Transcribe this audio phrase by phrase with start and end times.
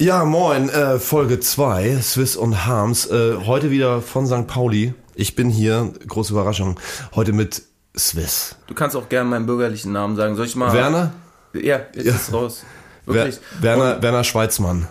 [0.00, 3.06] Ja, moin, äh, Folge 2, Swiss und Harms.
[3.06, 4.46] Äh, heute wieder von St.
[4.46, 4.94] Pauli.
[5.16, 6.78] Ich bin hier, große Überraschung,
[7.16, 7.62] heute mit
[7.96, 8.54] Swiss.
[8.68, 10.36] Du kannst auch gerne meinen bürgerlichen Namen sagen.
[10.36, 10.72] Soll ich mal.
[10.72, 11.12] Werner?
[11.52, 12.14] Ja, jetzt Ja.
[12.14, 12.62] ist raus.
[13.06, 13.38] Wirklich.
[13.60, 14.86] Werner, Werner Schweizmann.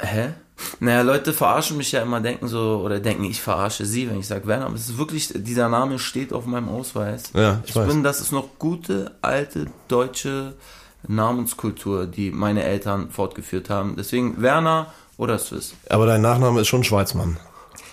[0.00, 0.30] Hä?
[0.80, 4.26] Naja, Leute verarschen mich ja immer, denken so, oder denken, ich verarsche sie, wenn ich
[4.26, 7.24] sage Werner, aber es ist wirklich, dieser Name steht auf meinem Ausweis.
[7.34, 7.86] Ja, ich ich weiß.
[7.88, 10.54] bin, das ist noch gute, alte, deutsche
[11.06, 13.94] Namenskultur, die meine Eltern fortgeführt haben.
[13.96, 15.74] Deswegen Werner oder Swiss.
[15.88, 17.38] Aber dein Nachname ist schon Schweizmann.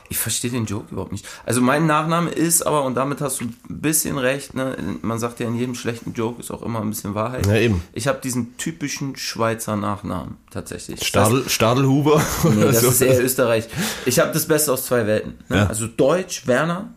[0.09, 1.27] Ich verstehe den Joke überhaupt nicht.
[1.45, 4.77] Also mein Nachname ist aber, und damit hast du ein bisschen recht, ne?
[5.02, 7.45] man sagt ja in jedem schlechten Joke ist auch immer ein bisschen Wahrheit.
[7.45, 7.83] Ja, eben.
[7.91, 11.05] Ich habe diesen typischen Schweizer Nachnamen tatsächlich.
[11.05, 12.16] Stadel, Stadelhuber?
[12.16, 12.88] Das, nee, oder das so.
[12.88, 13.67] ist eher Österreich.
[14.05, 15.39] Ich habe das Beste aus zwei Welten.
[15.49, 15.58] Ne?
[15.58, 15.63] Ja.
[15.66, 15.69] Mhm.
[15.69, 16.89] Also Deutsch, Werner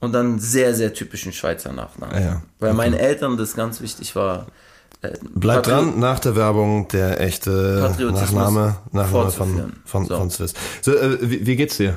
[0.00, 2.22] und dann einen sehr, sehr typischen Schweizer Nachnamen.
[2.22, 2.42] Ja.
[2.58, 4.46] Weil meinen Eltern das ganz wichtig war.
[5.34, 10.16] Bleib Patri- dran, nach der Werbung der echte Nachname, Nachname von, von, So.
[10.16, 10.54] von Swiss.
[10.82, 11.96] So, äh, wie, wie geht's dir?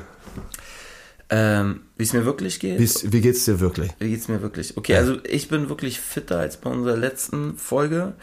[1.32, 2.78] Ähm, Wie es mir wirklich geht.
[2.80, 3.90] Wie's, wie geht's dir wirklich?
[4.00, 4.76] Wie geht's mir wirklich?
[4.76, 8.14] Okay, also ich bin wirklich fitter als bei unserer letzten Folge.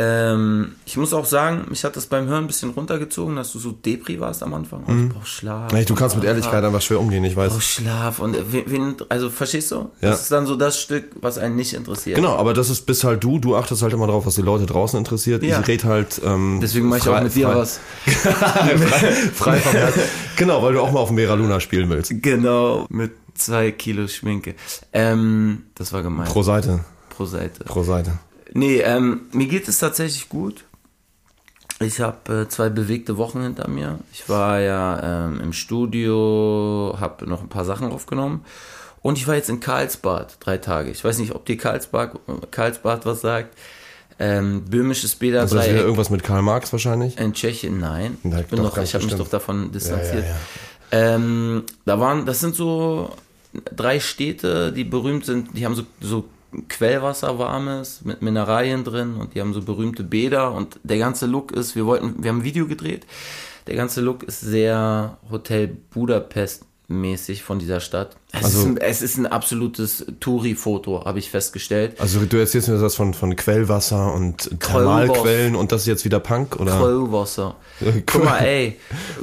[0.00, 3.58] Ähm, ich muss auch sagen, mich hat das beim Hören ein bisschen runtergezogen, dass du
[3.58, 4.84] so Depri warst am Anfang.
[4.86, 5.72] Oh, ich brauch Schlaf.
[5.72, 7.52] Hey, du kannst mit Ehrlichkeit einfach schwer umgehen, ich weiß.
[7.56, 8.20] Oh, Schlaf.
[8.20, 9.90] Und wen, also verstehst du?
[10.00, 10.10] Ja.
[10.10, 12.14] Das ist dann so das Stück, was einen nicht interessiert.
[12.14, 14.66] Genau, aber das ist bist halt du, du achtest halt immer drauf, was die Leute
[14.66, 15.42] draußen interessiert.
[15.42, 15.58] Ja.
[15.60, 17.80] Ich red halt ähm, Deswegen mache ich auch mit dir frei- was.
[19.34, 19.92] frei, frei.
[20.36, 22.12] Genau, weil du auch mal auf dem Mera Luna spielen willst.
[22.22, 24.54] Genau, mit zwei Kilo Schminke.
[24.92, 26.28] Ähm, das war gemein.
[26.28, 27.64] Pro Seite, Pro Seite.
[27.64, 28.12] pro Seite.
[28.52, 30.64] Nee, ähm, mir geht es tatsächlich gut.
[31.80, 33.98] Ich habe äh, zwei bewegte Wochen hinter mir.
[34.12, 38.44] Ich war ja ähm, im Studio, habe noch ein paar Sachen aufgenommen.
[39.00, 40.90] Und ich war jetzt in Karlsbad drei Tage.
[40.90, 42.18] Ich weiß nicht, ob dir Karlsbad,
[42.50, 43.56] Karlsbad was sagt.
[44.20, 47.16] Ähm, böhmisches Also das wieder irgendwas mit Karl Marx wahrscheinlich.
[47.18, 47.78] in Tschechien.
[47.78, 50.24] Nein, Na, ich bin doch, noch, ganz ich habe mich doch davon distanziert.
[50.24, 51.14] ja, ja.
[51.14, 53.14] Ähm, da waren, das sind so
[53.52, 55.56] drei Städte, die berühmt sind.
[55.56, 56.24] Die haben so, so
[56.68, 61.52] Quellwasser warmes mit Mineralien drin und die haben so berühmte Bäder und der ganze Look
[61.52, 63.06] ist, wir wollten, wir haben ein Video gedreht.
[63.66, 68.16] Der ganze Look ist sehr Hotel Budapest mäßig von dieser Stadt.
[68.30, 71.98] Es, Also- ist, ein, es ist ein absolutes Touri-Foto, habe ich festgestellt.
[71.98, 76.20] Also du erzählst mir das von, von Quellwasser und Thermalquellen und das ist jetzt wieder
[76.20, 76.76] Punk, oder?
[76.78, 77.56] Quellwasser.
[78.04, 78.76] Guck mal, ey.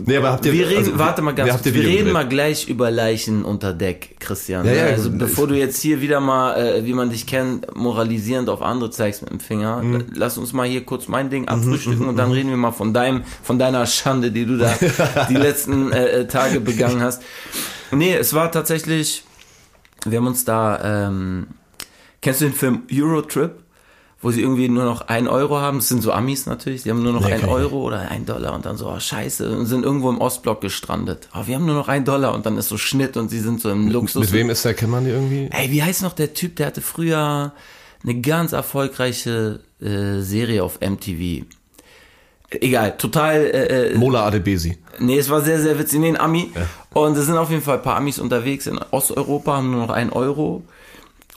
[0.04, 2.14] Nee, aber habt ihr, wir reden, also, warte mal ganz kurz, wir reden gedreht?
[2.14, 4.66] mal gleich über Leichen unter Deck, Christian.
[4.66, 5.20] Ja, ja, also gut.
[5.20, 9.22] bevor du jetzt hier wieder mal, äh, wie man dich kennt, moralisierend auf andere zeigst
[9.22, 10.06] mit dem Finger, Mhm.
[10.16, 13.22] lass uns mal hier kurz mein Ding abfrühstücken und dann reden wir mal von deinem,
[13.44, 14.74] von deiner Schande, die du da
[15.30, 17.22] die letzten äh, äh, Tage begangen hast.
[17.92, 19.24] Nee, es war tatsächlich,
[20.06, 21.48] wir haben uns da, ähm,
[22.22, 23.62] kennst du den Film Eurotrip?
[24.22, 27.04] Wo sie irgendwie nur noch ein Euro haben, das sind so Amis natürlich, die haben
[27.04, 29.56] nur noch Nee, ein kenn ich Euro oder ein Dollar und dann so, oh, scheiße,
[29.56, 31.28] und sind irgendwo im Ostblock gestrandet.
[31.36, 33.62] Oh, wir haben nur noch ein Dollar und dann ist so Schnitt und sie sind
[33.62, 34.22] so im Luxus.
[34.24, 35.50] Mit wem ist der, kennt man die irgendwie?
[35.52, 37.54] Ey, wie heißt noch der Typ, der hatte früher
[38.04, 41.46] eine ganz erfolgreiche äh, Serie auf MTV.
[42.50, 44.78] Egal, total äh, äh, Mola Adebesi.
[45.00, 46.00] Nee, es war sehr, sehr witzig.
[46.00, 46.52] Nee, ein Ami.
[46.94, 49.94] Und es sind auf jeden Fall ein paar Amis unterwegs in Osteuropa, haben nur noch
[49.94, 50.64] einen Euro.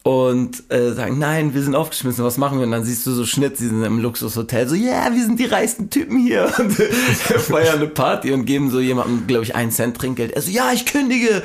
[0.04, 2.64] Und äh, sagen, nein, wir sind aufgeschmissen, was machen wir?
[2.64, 5.38] Und dann siehst du so Schnitt, sie sind im Luxushotel, so, ja, yeah, wir sind
[5.38, 6.50] die reichsten Typen hier.
[6.58, 10.32] Und feiern eine Party und geben so jemandem, glaube ich, einen Cent Trinkgeld.
[10.32, 11.42] Er so, ja, ich kündige.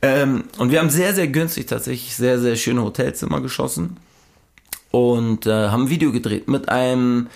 [0.00, 3.98] Ähm, und wir haben sehr, sehr günstig tatsächlich sehr, sehr schöne Hotelzimmer geschossen.
[4.90, 7.28] Und äh, haben ein Video gedreht mit einem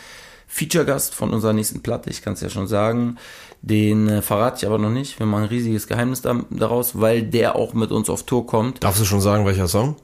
[0.48, 3.16] Feature-Gast von unserer nächsten Platte, ich kann es ja schon sagen.
[3.62, 5.18] Den äh, verrate ich aber noch nicht.
[5.18, 8.84] Wir machen ein riesiges Geheimnis da, daraus, weil der auch mit uns auf Tour kommt.
[8.84, 9.96] Darfst du schon sagen, welcher Song?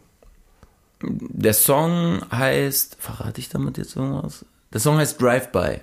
[1.02, 4.44] Der Song heißt, verrate ich damit jetzt irgendwas?
[4.72, 5.80] Der Song heißt Drive-By.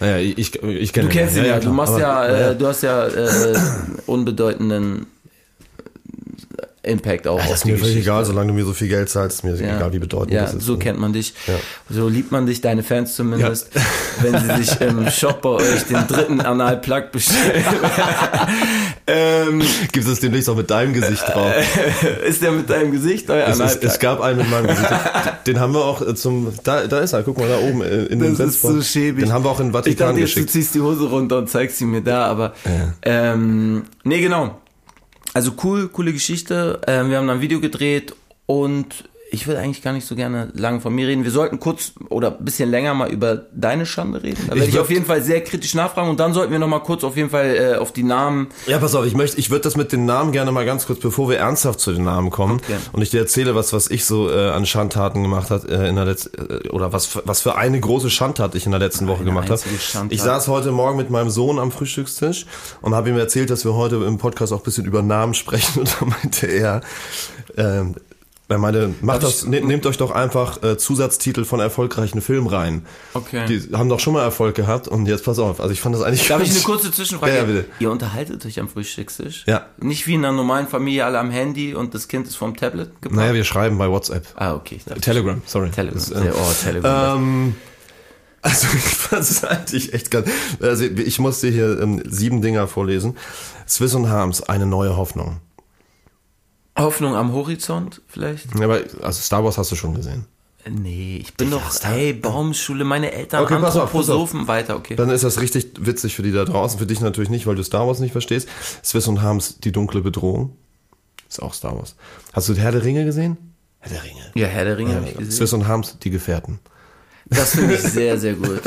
[0.00, 2.56] Naja, ich, ich, ich kenne Du kennst ihn ja, du klar, machst aber- ja, äh,
[2.56, 3.54] du hast ja äh,
[4.06, 5.06] unbedeutenden
[6.84, 9.08] Impact auch Ja, auf das ist mir völlig egal, solange du mir so viel Geld
[9.08, 9.76] zahlst, ist mir Ja.
[9.76, 10.64] egal, wie bedeutend ja, das ist.
[10.64, 11.32] so kennt man dich.
[11.46, 11.54] Ja.
[11.88, 13.68] So liebt man dich, deine Fans zumindest,
[14.20, 17.64] wenn sie sich im Shop bei euch den dritten Anal-Plug bestellen.
[19.06, 19.62] ähm,
[19.92, 21.52] Gibt es demnächst auch mit deinem Gesicht drauf?
[22.26, 23.90] ist der mit deinem Gesicht euer Es, Anal-Plug?
[23.90, 24.90] es gab einen mit meinem Gesicht.
[25.46, 26.52] Den haben wir auch äh, zum.
[26.64, 29.24] Da, da ist er, guck mal da oben äh, in dem Das ist so schäbig.
[29.24, 31.38] Den haben wir auch in den Ich Vatikan dachte jetzt, du ziehst die Hose runter
[31.38, 32.52] und zeigst sie mir da, aber
[33.02, 34.58] ähm, nee, genau.
[35.34, 36.80] Also cool, coole Geschichte.
[36.86, 38.14] Ähm, wir haben dann ein Video gedreht
[38.46, 41.24] und ich will eigentlich gar nicht so gerne lang von mir reden.
[41.24, 44.38] Wir sollten kurz oder ein bisschen länger mal über deine Schande reden.
[44.46, 46.68] Da werde ich, würd- auf jeden Fall sehr kritisch nachfragen und dann sollten wir noch
[46.68, 48.48] mal kurz auf jeden Fall äh, auf die Namen.
[48.66, 51.00] Ja, pass auf, ich möchte, ich würde das mit den Namen gerne mal ganz kurz,
[51.00, 52.76] bevor wir ernsthaft zu den Namen kommen, Okay.
[52.92, 55.96] und ich dir erzähle, was, was ich so äh, an Schandtaten gemacht hat äh, in
[55.96, 56.36] der letzten,
[56.66, 59.60] äh, oder was, was für eine große Schandtat ich in der letzten Woche gemacht habe.
[60.10, 62.44] Ich saß heute Morgen mit meinem Sohn am Frühstückstisch
[62.82, 65.78] und habe ihm erzählt, dass wir heute im Podcast auch ein bisschen über Namen sprechen
[65.80, 66.82] und da meinte er,
[67.56, 67.94] ähm,
[68.52, 72.46] er meinte, macht das, ich- ne, nehmt euch doch einfach äh, Zusatztitel von erfolgreichen Filmen
[72.46, 72.86] rein.
[73.14, 73.46] Okay.
[73.46, 75.60] Die haben doch schon mal Erfolg gehabt und jetzt pass auf.
[75.60, 77.34] Also ich fand das eigentlich Darf ich ganz- eine kurze Zwischenfrage?
[77.36, 77.64] Ja, bitte.
[77.80, 79.44] Ihr unterhaltet euch am Frühstückstisch?
[79.46, 79.66] Ja.
[79.78, 83.02] Nicht wie in einer normalen Familie, alle am Handy und das Kind ist vom Tablet
[83.02, 83.16] gebracht?
[83.18, 84.26] Naja, wir schreiben bei WhatsApp.
[84.36, 84.78] ah, okay.
[85.00, 85.70] Telegram, sorry.
[85.70, 85.94] Telegram.
[85.98, 87.16] Das, äh, oh, Telegram.
[87.18, 87.54] Ähm,
[88.42, 90.28] also ich fand es eigentlich echt ganz.
[90.60, 93.16] Also ich muss dir hier ähm, sieben Dinger vorlesen.
[93.68, 95.38] Swiss und Harms, eine neue Hoffnung.
[96.78, 98.54] Hoffnung am Horizont vielleicht?
[98.58, 100.24] Ja, aber also Star Wars hast du schon gesehen.
[100.70, 104.20] Nee, ich bin doch, hey, Baumschule, meine Eltern, Okay, pass auf, pass auf.
[104.20, 104.94] Anthroposophen, weiter, okay.
[104.94, 107.64] Dann ist das richtig witzig für die da draußen, für dich natürlich nicht, weil du
[107.64, 108.48] Star Wars nicht verstehst.
[108.84, 110.56] Swiss und Harms, die dunkle Bedrohung.
[111.28, 111.96] Ist auch Star Wars.
[112.32, 113.36] Hast du Herr der Ringe gesehen?
[113.80, 114.30] Herr der Ringe.
[114.36, 115.32] Ja, Herr der Ringe habe ich gesehen.
[115.32, 116.60] Swiss und Harms, die Gefährten.
[117.26, 118.60] Das finde ich sehr, sehr gut.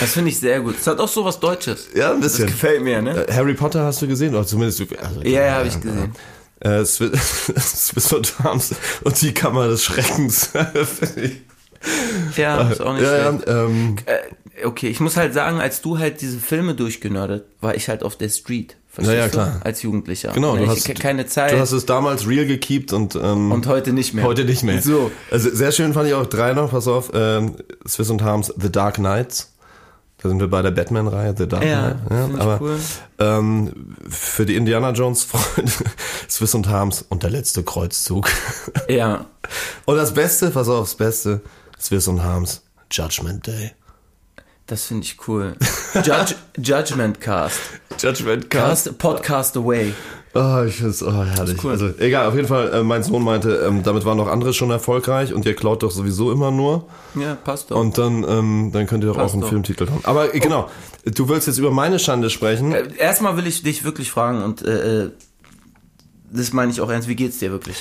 [0.00, 0.78] Das finde ich sehr gut.
[0.80, 1.88] Es hat auch so was Deutsches.
[1.94, 2.46] Ja, ein Das bisschen.
[2.48, 3.28] gefällt mir, ne?
[3.28, 4.34] Äh, Harry Potter hast du gesehen?
[4.34, 4.80] Oder zumindest.
[5.00, 6.12] Also, Ja, ja, habe ich gesehen.
[6.60, 10.50] Äh, Swiss, Swiss und Harms und die Kammer des Schreckens.
[12.36, 15.98] Ja, ist auch nicht ja, ja, ähm, Äh, okay, ich muss halt sagen, als du
[15.98, 18.76] halt diese Filme durchgenördet, war ich halt auf der Street.
[18.92, 19.32] Verstehst Ja, ja, du?
[19.32, 19.60] klar.
[19.64, 20.32] Als Jugendlicher.
[20.32, 21.52] genau, du ich hast keine Zeit.
[21.52, 24.24] Du hast es damals real gekeept und ähm, und heute nicht mehr.
[24.24, 24.82] heute nicht mehr.
[24.82, 25.10] So.
[25.30, 27.54] Also sehr schön fand ich auch drei noch, pass auf, ähm,
[27.88, 29.49] Swiss und Harms The Dark Knights.
[30.22, 32.08] Da sind wir bei der Batman-Reihe, The Dark Ja, Knight.
[32.08, 32.78] find ich aber cool.
[33.18, 35.72] ähm, für die Indiana Jones-Freunde,
[36.28, 38.28] Swiss und Harms und der letzte Kreuzzug.
[38.88, 39.26] Ja.
[39.86, 41.40] Und das Beste, pass auf, das Beste,
[41.80, 43.72] Swiss und Harms, Judgment Day.
[44.66, 45.56] Das finde ich cool.
[45.94, 47.58] Judge, Judgment Cast.
[47.98, 49.94] Judgment Cast, Podcast Away.
[50.32, 51.62] Oh, ich find's, oh, herrlich.
[51.64, 51.72] cool.
[51.72, 54.70] Also, egal, auf jeden Fall, äh, mein Sohn meinte, ähm, damit waren noch andere schon
[54.70, 56.86] erfolgreich und ihr klaut doch sowieso immer nur.
[57.16, 57.76] Ja, passt doch.
[57.76, 59.48] Und dann, ähm, dann könnt ihr doch Passt auch einen doch.
[59.48, 60.00] Filmtitel haben.
[60.04, 60.70] Aber äh, genau,
[61.04, 62.70] du willst jetzt über meine Schande sprechen.
[62.72, 65.10] Äh, Erstmal will ich dich wirklich fragen und äh, äh,
[66.32, 67.78] das meine ich auch ernst, wie geht's dir wirklich?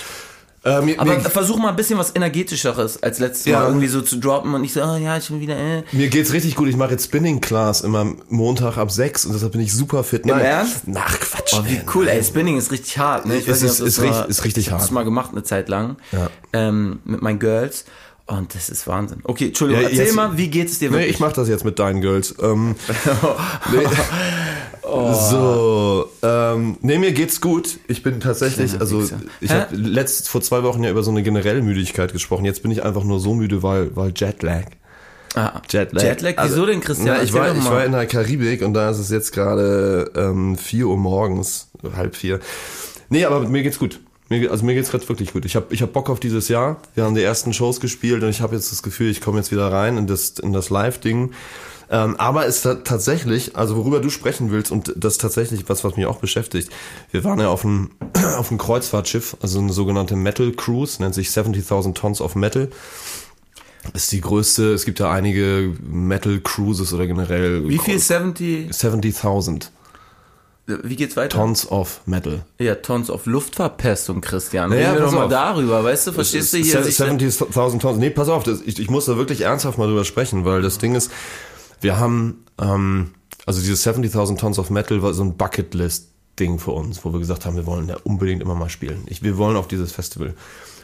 [0.65, 3.59] Äh, mir, Aber mir, versuch mal ein bisschen was energetischeres als letztes Ja.
[3.59, 5.83] Mal irgendwie so zu droppen und nicht so, oh, ja, ich bin wieder, äh.
[5.94, 6.67] mir geht's richtig gut.
[6.67, 10.25] Ich mache jetzt Spinning Class immer Montag ab sechs und deshalb bin ich super fit.
[10.25, 10.41] Nein.
[10.41, 10.88] Ernst?
[10.88, 11.53] Nach Quatsch.
[11.53, 12.17] Oh, wie cool, nein.
[12.17, 13.38] ey, Spinning ist richtig hart, ne?
[13.38, 14.91] Ich Ist- ist- ob ist richtig- mal- ist richtig ich hab's hart.
[14.91, 15.95] mal gemacht eine Zeit lang.
[16.11, 16.29] Ja.
[16.51, 17.85] Ähm, mit meinen Girls.
[18.25, 19.21] Und das ist Wahnsinn.
[19.23, 21.15] Okay, Entschuldigung, Ja, erzähl jetzt- mal, wie geht's dir Nee, wirklich?
[21.15, 22.35] ich mach das jetzt mit deinen Girls.
[22.39, 22.75] Ähm,
[23.71, 23.77] nee.
[25.13, 27.80] So, ähm, nee, mir geht's gut.
[27.88, 29.19] Ich bin tatsächlich, Kleiner also Wichser.
[29.41, 32.45] ich habe letzt vor zwei Wochen ja über so eine generelle Müdigkeit gesprochen.
[32.45, 34.65] Jetzt bin ich einfach nur so müde, weil weil Jetlag.
[35.36, 36.01] ah, Jetlag.
[36.03, 37.07] Jetlag, wieso denn, Christian?
[37.07, 40.57] Ja, ich war, ich war in der Karibik und da ist es jetzt gerade ähm,
[40.57, 42.39] 4 Uhr morgens, halb vier.
[43.09, 44.00] Nee, aber mir geht's gut.
[44.30, 45.45] Mir, also mir geht's gerade wirklich gut.
[45.45, 46.77] Ich habe ich hab Bock auf dieses Jahr.
[46.94, 49.51] Wir haben die ersten Shows gespielt und ich habe jetzt das Gefühl, ich komme jetzt
[49.51, 51.31] wieder rein in das, in das Live-Ding.
[51.91, 55.83] Ähm, aber es ist tatsächlich, also worüber du sprechen willst und das ist tatsächlich was,
[55.83, 56.69] was mich auch beschäftigt.
[57.12, 57.89] Wir waren ja auf einem,
[58.38, 62.69] auf einem Kreuzfahrtschiff, also eine sogenannte Metal Cruise, nennt sich 70.000 Tons of Metal.
[63.94, 68.69] Ist die größte, es gibt ja einige Metal Cruises oder generell Wie viel 70?
[68.71, 69.69] 70.000
[70.83, 71.38] Wie geht's weiter?
[71.38, 72.44] Tons of Metal.
[72.59, 74.69] Ja, Tons of Luftverpestung, Christian.
[74.69, 75.31] Naja, Reden wir pass doch mal auf.
[75.31, 76.12] darüber, weißt du?
[76.12, 76.83] Verstehst du hier?
[76.83, 77.97] Se- sich- 70.000 Tons.
[77.97, 80.77] Nee, pass auf, das, ich, ich muss da wirklich ernsthaft mal drüber sprechen, weil das
[80.77, 81.09] Ding ist,
[81.81, 83.11] wir haben, ähm,
[83.45, 87.45] also dieses 70.000 Tons of Metal war so ein Bucketlist-Ding für uns, wo wir gesagt
[87.45, 89.04] haben, wir wollen da unbedingt immer mal spielen.
[89.07, 90.35] Ich, wir wollen auf dieses Festival.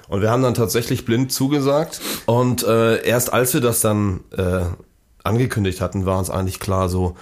[0.08, 2.02] Und wir haben dann tatsächlich blind zugesagt.
[2.26, 4.66] Und äh, erst als wir das dann äh,
[5.24, 7.16] angekündigt hatten, war uns eigentlich klar so,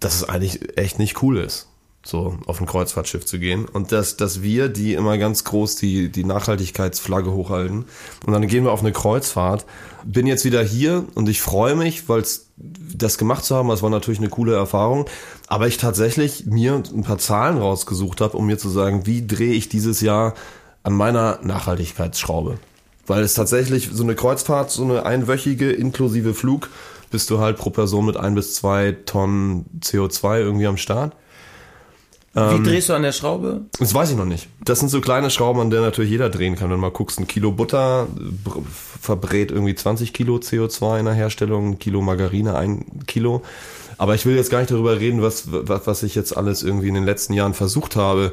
[0.00, 1.68] dass es eigentlich echt nicht cool ist,
[2.08, 3.66] so auf ein Kreuzfahrtschiff zu gehen.
[3.66, 7.84] Und dass, dass wir, die immer ganz groß die, die Nachhaltigkeitsflagge hochhalten,
[8.24, 9.66] und dann gehen wir auf eine Kreuzfahrt.
[10.04, 12.24] Bin jetzt wieder hier und ich freue mich, weil
[12.56, 15.04] das gemacht zu haben, das war natürlich eine coole Erfahrung.
[15.48, 19.52] Aber ich tatsächlich mir ein paar Zahlen rausgesucht habe, um mir zu sagen, wie drehe
[19.52, 20.34] ich dieses Jahr
[20.82, 22.58] an meiner Nachhaltigkeitsschraube.
[23.06, 26.70] Weil es tatsächlich so eine Kreuzfahrt, so eine einwöchige inklusive Flug,
[27.10, 31.14] bist du halt pro Person mit ein bis zwei Tonnen CO2 irgendwie am Start.
[32.58, 33.62] Wie drehst du an der Schraube?
[33.78, 34.48] Das weiß ich noch nicht.
[34.64, 36.68] Das sind so kleine Schrauben, an denen natürlich jeder drehen kann.
[36.70, 38.06] Wenn du mal guckst, ein Kilo Butter
[38.44, 38.62] br-
[39.00, 43.42] verbrät irgendwie 20 Kilo CO2 in der Herstellung, ein Kilo Margarine ein Kilo.
[44.00, 46.86] Aber ich will jetzt gar nicht darüber reden, was, was, was ich jetzt alles irgendwie
[46.86, 48.32] in den letzten Jahren versucht habe,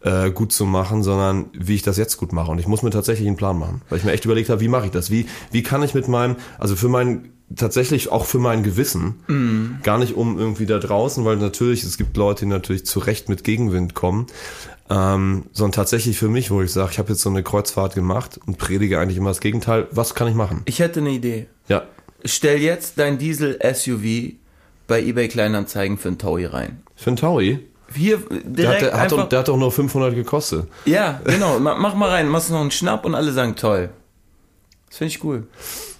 [0.00, 2.50] äh, gut zu machen, sondern wie ich das jetzt gut mache.
[2.50, 4.66] Und ich muss mir tatsächlich einen Plan machen, weil ich mir echt überlegt habe, wie
[4.66, 5.12] mache ich das?
[5.12, 9.82] Wie, wie kann ich mit meinem, also für mein tatsächlich auch für mein Gewissen, mm.
[9.82, 13.28] gar nicht um irgendwie da draußen, weil natürlich, es gibt Leute, die natürlich zu Recht
[13.28, 14.26] mit Gegenwind kommen,
[14.90, 18.38] ähm, sondern tatsächlich für mich, wo ich sage, ich habe jetzt so eine Kreuzfahrt gemacht
[18.46, 19.86] und predige eigentlich immer das Gegenteil.
[19.90, 20.62] Was kann ich machen?
[20.66, 21.46] Ich hätte eine Idee.
[21.68, 21.84] Ja.
[22.24, 24.34] Stell jetzt dein Diesel-SUV
[24.86, 26.82] bei eBay Kleinanzeigen für einen Taui rein.
[26.96, 27.60] Für einen Taui?
[27.94, 30.66] Hier Der direkt hat, der, hat einfach, doch, der hat doch nur 500 gekostet.
[30.84, 31.58] Ja, genau.
[31.60, 33.90] Ma- Mach mal rein, machst noch einen Schnapp und alle sagen toll.
[34.88, 35.46] Das finde ich cool.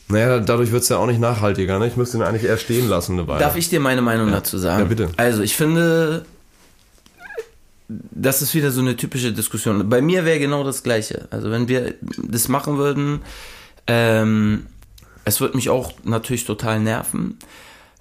[0.08, 1.78] Naja, dadurch wird's ja auch nicht nachhaltiger.
[1.78, 1.87] Ne?
[1.87, 3.40] Ich müsste ihn eigentlich eher stehen lassen eine Weile.
[3.40, 4.82] Darf ich dir meine Meinung dazu sagen?
[4.82, 5.11] Ja, bitte.
[5.16, 6.26] Also, ich finde,
[7.88, 9.88] das ist wieder so eine typische Diskussion.
[9.88, 11.26] Bei mir wäre genau das Gleiche.
[11.30, 13.23] Also, wenn wir das machen würden,
[13.87, 14.66] ähm,
[15.25, 17.38] es würde mich auch natürlich total nerven.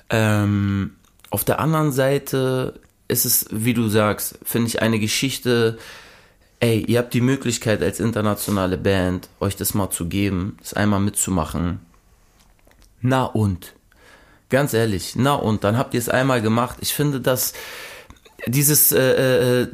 [0.09, 0.91] Ähm,
[1.29, 5.77] auf der anderen Seite ist es, wie du sagst, finde ich eine Geschichte,
[6.59, 10.99] ey, ihr habt die Möglichkeit als internationale Band, euch das mal zu geben, das einmal
[10.99, 11.79] mitzumachen.
[13.03, 13.73] Na und?
[14.49, 15.63] Ganz ehrlich, na und?
[15.63, 16.77] Dann habt ihr es einmal gemacht.
[16.79, 17.53] Ich finde, dass
[18.47, 19.67] dieses äh, äh,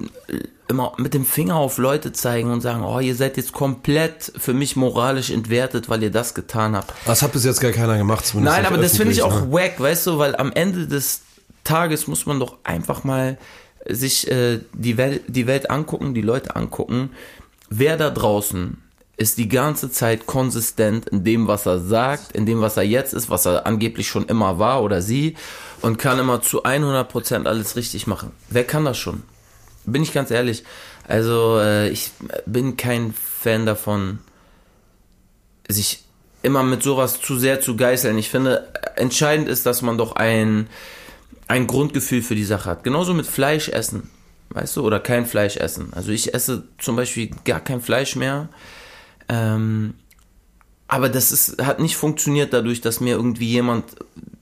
[0.68, 4.54] immer mit dem Finger auf Leute zeigen und sagen, oh, ihr seid jetzt komplett für
[4.54, 6.94] mich moralisch entwertet, weil ihr das getan habt.
[7.06, 8.26] Das hat bis jetzt gar keiner gemacht.
[8.26, 9.52] zumindest Nein, aber das finde ich auch ne?
[9.52, 11.22] wack, weißt du, weil am Ende des
[11.64, 13.38] Tages muss man doch einfach mal
[13.88, 17.12] sich äh, die, Welt, die Welt angucken, die Leute angucken.
[17.70, 18.78] Wer da draußen
[19.20, 23.14] ist die ganze Zeit konsistent in dem, was er sagt, in dem, was er jetzt
[23.14, 25.36] ist, was er angeblich schon immer war oder sie
[25.82, 28.32] und kann immer zu 100% alles richtig machen.
[28.50, 29.24] Wer kann das schon?
[29.86, 30.64] Bin ich ganz ehrlich.
[31.06, 32.12] Also äh, ich
[32.46, 34.20] bin kein Fan davon,
[35.68, 36.06] sich
[36.42, 38.18] immer mit sowas zu sehr zu geißeln.
[38.18, 40.68] Ich finde, entscheidend ist, dass man doch ein,
[41.50, 42.86] ein Grundgefühl für die Sache hat.
[42.86, 44.10] Genauso mit Fleisch essen,
[44.52, 45.92] weißt du, oder kein Fleisch essen.
[45.92, 48.48] Also ich esse zum Beispiel gar kein Fleisch mehr.
[49.30, 49.94] Ähm,
[50.88, 53.96] aber das ist, hat nicht funktioniert dadurch, dass mir irgendwie jemand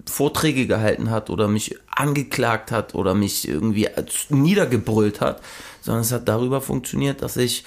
[0.06, 3.90] Vorträge gehalten hat oder mich angeklagt hat oder mich irgendwie
[4.30, 5.42] niedergebrüllt hat,
[5.82, 7.66] sondern es hat darüber funktioniert, dass ich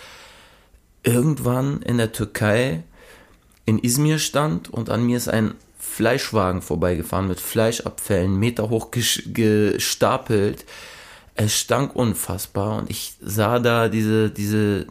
[1.02, 2.82] irgendwann in der Türkei
[3.66, 9.32] in Izmir stand und an mir ist ein Fleischwagen vorbeigefahren mit Fleischabfällen, Meter hoch ges-
[9.32, 10.64] gestapelt.
[11.34, 14.86] Es stank unfassbar und ich sah da diese, diese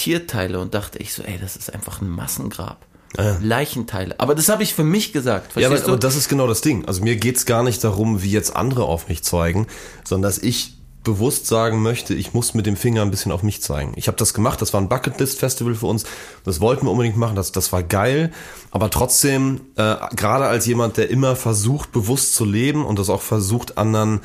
[0.00, 2.86] Tierteile und dachte ich so, ey, das ist einfach ein Massengrab.
[3.18, 3.36] Ja.
[3.42, 4.14] Leichenteile.
[4.18, 5.56] Aber das habe ich für mich gesagt.
[5.56, 6.86] Ja, aber, aber das ist genau das Ding.
[6.86, 9.66] Also mir geht's gar nicht darum, wie jetzt andere auf mich zeigen,
[10.04, 13.62] sondern dass ich bewusst sagen möchte, ich muss mit dem Finger ein bisschen auf mich
[13.62, 13.92] zeigen.
[13.96, 16.04] Ich habe das gemacht, das war ein Bucketlist-Festival für uns,
[16.44, 18.32] das wollten wir unbedingt machen, das, das war geil,
[18.70, 23.22] aber trotzdem, äh, gerade als jemand, der immer versucht, bewusst zu leben und das auch
[23.22, 24.20] versucht, anderen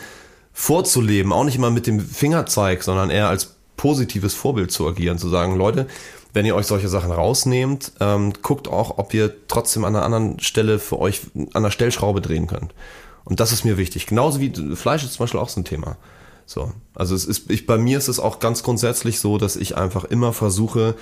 [0.51, 5.17] vorzuleben, auch nicht immer mit dem Finger zeigt, sondern eher als positives Vorbild zu agieren,
[5.17, 5.87] zu sagen, Leute,
[6.33, 10.39] wenn ihr euch solche Sachen rausnehmt, ähm, guckt auch, ob ihr trotzdem an einer anderen
[10.39, 11.21] Stelle für euch
[11.53, 12.73] an der Stellschraube drehen könnt.
[13.23, 14.05] Und das ist mir wichtig.
[14.05, 15.97] Genauso wie Fleisch ist zum Beispiel auch so ein Thema.
[16.45, 19.77] So, also es ist, ich, bei mir ist es auch ganz grundsätzlich so, dass ich
[19.77, 20.95] einfach immer versuche,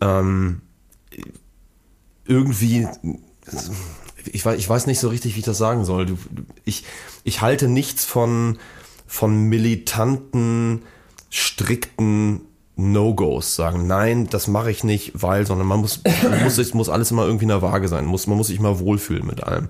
[0.00, 0.62] ähm,
[2.24, 2.88] irgendwie,
[4.32, 6.16] ich weiß, ich weiß nicht so richtig, wie ich das sagen soll.
[6.64, 6.84] Ich,
[7.24, 8.58] ich halte nichts von,
[9.06, 10.82] von militanten,
[11.32, 12.42] strikten
[12.76, 16.88] No-Gos sagen, nein, das mache ich nicht, weil, sondern man muss, man muss, es muss
[16.88, 19.68] alles immer irgendwie in der Waage sein, muss, man muss sich immer wohlfühlen mit allem.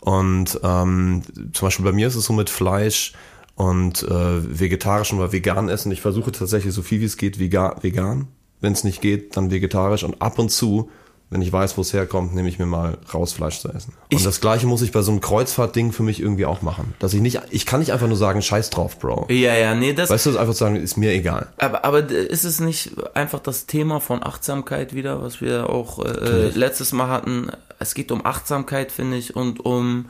[0.00, 3.12] Und ähm, zum Beispiel bei mir ist es so mit Fleisch
[3.56, 5.92] und äh, vegetarisch oder vegan essen.
[5.92, 7.74] Ich versuche tatsächlich so viel wie es geht vegan.
[7.82, 8.28] vegan.
[8.60, 10.88] Wenn es nicht geht, dann vegetarisch und ab und zu,
[11.32, 13.92] wenn ich weiß, wo es herkommt, nehme ich mir mal raus, Fleisch zu essen.
[14.12, 16.94] Und Ich- das gleiche muss ich bei so einem Kreuzfahrt-Ding für mich irgendwie auch machen.
[16.98, 19.26] Dass ich nicht, ich kann nicht einfach nur sagen, scheiß drauf, Bro.
[19.30, 21.48] ja, ja, nee, das, Weißt du, einfach sagen, ist mir egal.
[21.58, 26.48] Aber, aber ist es nicht einfach das Thema von Achtsamkeit wieder, was wir auch äh,
[26.50, 27.50] letztes Mal hatten?
[27.78, 30.06] Es geht um Achtsamkeit, finde ich, und um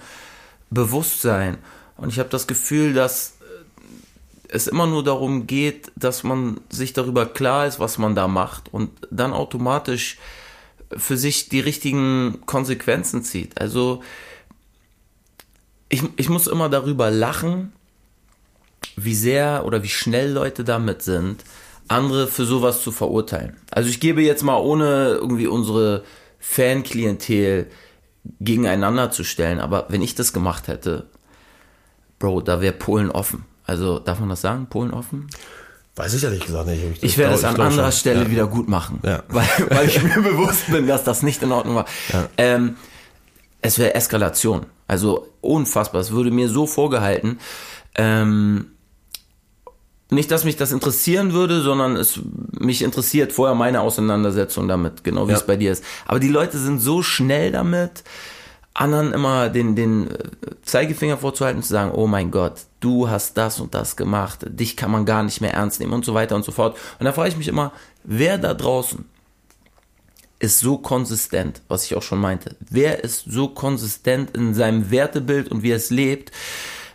[0.71, 1.59] Bewusstsein.
[1.97, 3.35] Und ich habe das Gefühl, dass
[4.49, 8.73] es immer nur darum geht, dass man sich darüber klar ist, was man da macht
[8.73, 10.19] und dann automatisch
[10.97, 13.61] für sich die richtigen Konsequenzen zieht.
[13.61, 14.03] Also
[15.89, 17.73] ich, ich muss immer darüber lachen,
[18.97, 21.45] wie sehr oder wie schnell Leute damit sind,
[21.89, 23.57] andere für sowas zu verurteilen.
[23.71, 26.05] Also ich gebe jetzt mal, ohne irgendwie unsere
[26.39, 27.71] Fanklientel
[28.41, 31.07] gegeneinander zu stellen, aber wenn ich das gemacht hätte,
[32.19, 33.45] Bro, da wäre Polen offen.
[33.65, 34.69] Also darf man das sagen?
[34.69, 35.29] Polen offen?
[35.97, 36.83] Weiß ich ehrlich gesagt nicht.
[37.03, 38.01] Ich werde es an anderer schon.
[38.01, 38.31] Stelle Ja.
[38.31, 39.23] wieder gut machen, Ja.
[39.29, 41.87] weil, weil ich mir bewusst bin, dass das nicht in Ordnung war.
[42.39, 42.77] Ähm,
[43.61, 44.67] es wäre Eskalation.
[44.89, 46.01] Also unfassbar.
[46.01, 47.39] Es würde mir so vorgehalten.
[47.95, 48.67] Ähm,
[50.11, 52.21] nicht, dass mich das interessieren würde, sondern es
[52.59, 55.39] mich interessiert vorher meine Auseinandersetzung damit, genau wie Ja.
[55.39, 55.85] es bei dir ist.
[56.07, 58.03] Aber die Leute sind so schnell damit,
[58.75, 60.19] anderen immer den, den äh,
[60.63, 64.77] Zeigefinger vorzuhalten und zu sagen, oh mein Gott, du hast das und das gemacht, dich
[64.77, 66.77] kann man gar nicht mehr ernst nehmen und so weiter und so fort.
[66.99, 67.73] Und da frage ich mich immer,
[68.05, 69.05] wer da draußen
[70.39, 72.57] ist so konsistent, was ich auch schon meinte.
[72.69, 76.33] Wer ist so konsistent in seinem Wertebild und wie er es lebt,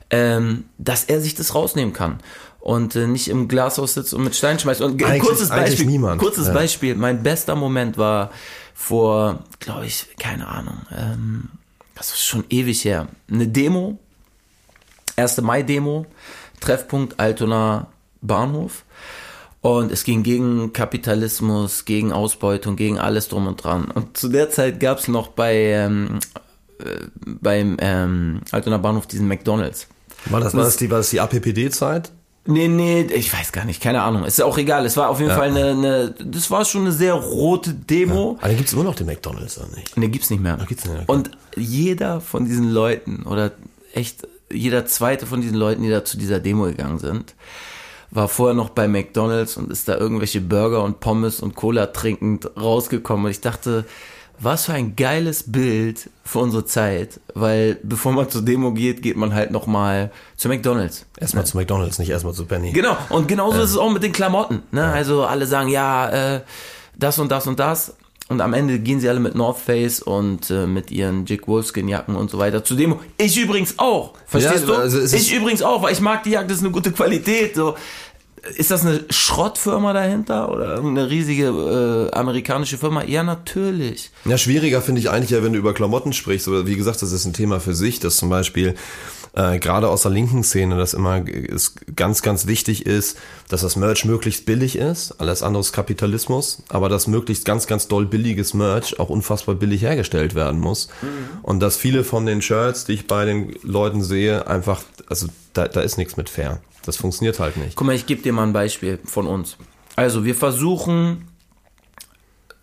[0.10, 2.20] ähm, dass er sich das rausnehmen kann
[2.60, 4.82] und äh, nicht im Glashaus sitzt und mit Stein schmeißt.
[4.82, 6.54] Und ein Eigentlich- kurzes Beispiel, kurzes Ja.
[6.54, 6.96] Beispiel.
[6.96, 8.32] Mein bester Moment war
[8.74, 11.50] vor, glaube ich, keine Ahnung, ähm,
[11.98, 13.08] das ist schon ewig her.
[13.32, 13.98] Eine Demo,
[15.16, 15.42] 1.
[15.42, 16.06] Mai-Demo,
[16.60, 17.88] Treffpunkt Altona
[18.22, 18.84] Bahnhof.
[19.62, 23.86] Und es ging gegen Kapitalismus, gegen Ausbeutung, gegen alles drum und dran.
[23.86, 26.20] Und zu der Zeit gab es noch bei ähm,
[26.80, 29.88] äh, beim ähm, Altona Bahnhof diesen McDonalds.
[30.26, 32.12] War das, war das die, war das die APPD-Zeit?
[32.48, 34.24] Nee, nee, ich weiß gar nicht, keine Ahnung.
[34.24, 34.86] Ist ja auch egal.
[34.86, 38.38] Es war auf jeden Fall eine, eine, das war schon eine sehr rote Demo.
[38.40, 39.98] Aber dann gibt's immer noch den McDonalds, oder nicht?
[39.98, 40.58] Nee, gibt's nicht mehr.
[40.68, 41.12] gibt's nicht mehr, okay.
[41.12, 43.52] Und jeder von diesen Leuten oder
[43.94, 47.36] echt jeder zweite von diesen Leuten, die da zu dieser Demo gegangen sind,
[48.12, 52.50] war vorher noch bei McDonalds und ist da irgendwelche Burger und Pommes und Cola trinkend
[52.58, 53.26] rausgekommen.
[53.26, 53.86] Und ich dachte,
[54.40, 59.18] was für ein geiles Bild für unsere Zeit, weil bevor man zur Demo geht, geht
[59.18, 61.06] man halt noch mal zu McDonalds.
[61.18, 62.72] Erstmal zu McDonalds, nicht erstmal zu Penny.
[62.72, 64.62] Genau, und genauso ist es auch mit den Klamotten.
[64.72, 64.84] Ne?
[64.84, 66.42] Also alle sagen, ja, äh,
[66.98, 67.96] das und das und das.
[68.30, 71.88] Und am Ende gehen sie alle mit North Face und äh, mit ihren Dick Wolfskin
[71.88, 73.00] Jacken und so weiter zu Demo.
[73.18, 74.16] Ich übrigens auch.
[74.26, 74.76] Verstehst Ja, du?
[74.76, 77.56] also ich übrigens auch, weil ich mag die Jacke, das ist eine gute Qualität.
[77.56, 77.76] So.
[78.56, 83.04] Ist das eine Schrottfirma dahinter oder irgendeine riesige äh, amerikanische Firma?
[83.04, 84.12] Ja, natürlich.
[84.26, 86.48] Ja, schwieriger finde ich eigentlich ja, wenn du über Klamotten sprichst.
[86.48, 88.76] Aber wie gesagt, das ist ein Thema für sich, dass zum Beispiel
[89.34, 93.18] äh, gerade aus der linken Szene das immer ist, ganz, ganz wichtig ist,
[93.50, 95.20] dass das Merch möglichst billig ist.
[95.20, 96.64] Alles andere ist Kapitalismus.
[96.70, 100.90] Aber dass möglichst ganz, ganz doll billiges Merch auch unfassbar billig hergestellt werden muss.
[101.44, 105.28] Und dass viele von den Shirts, die ich bei den Leuten sehe, einfach, also
[105.58, 106.62] da, da ist nichts mit fair.
[106.86, 107.76] Das funktioniert halt nicht.
[107.76, 109.58] Guck mal, ich gebe dir mal ein Beispiel von uns.
[109.96, 111.28] Also, wir versuchen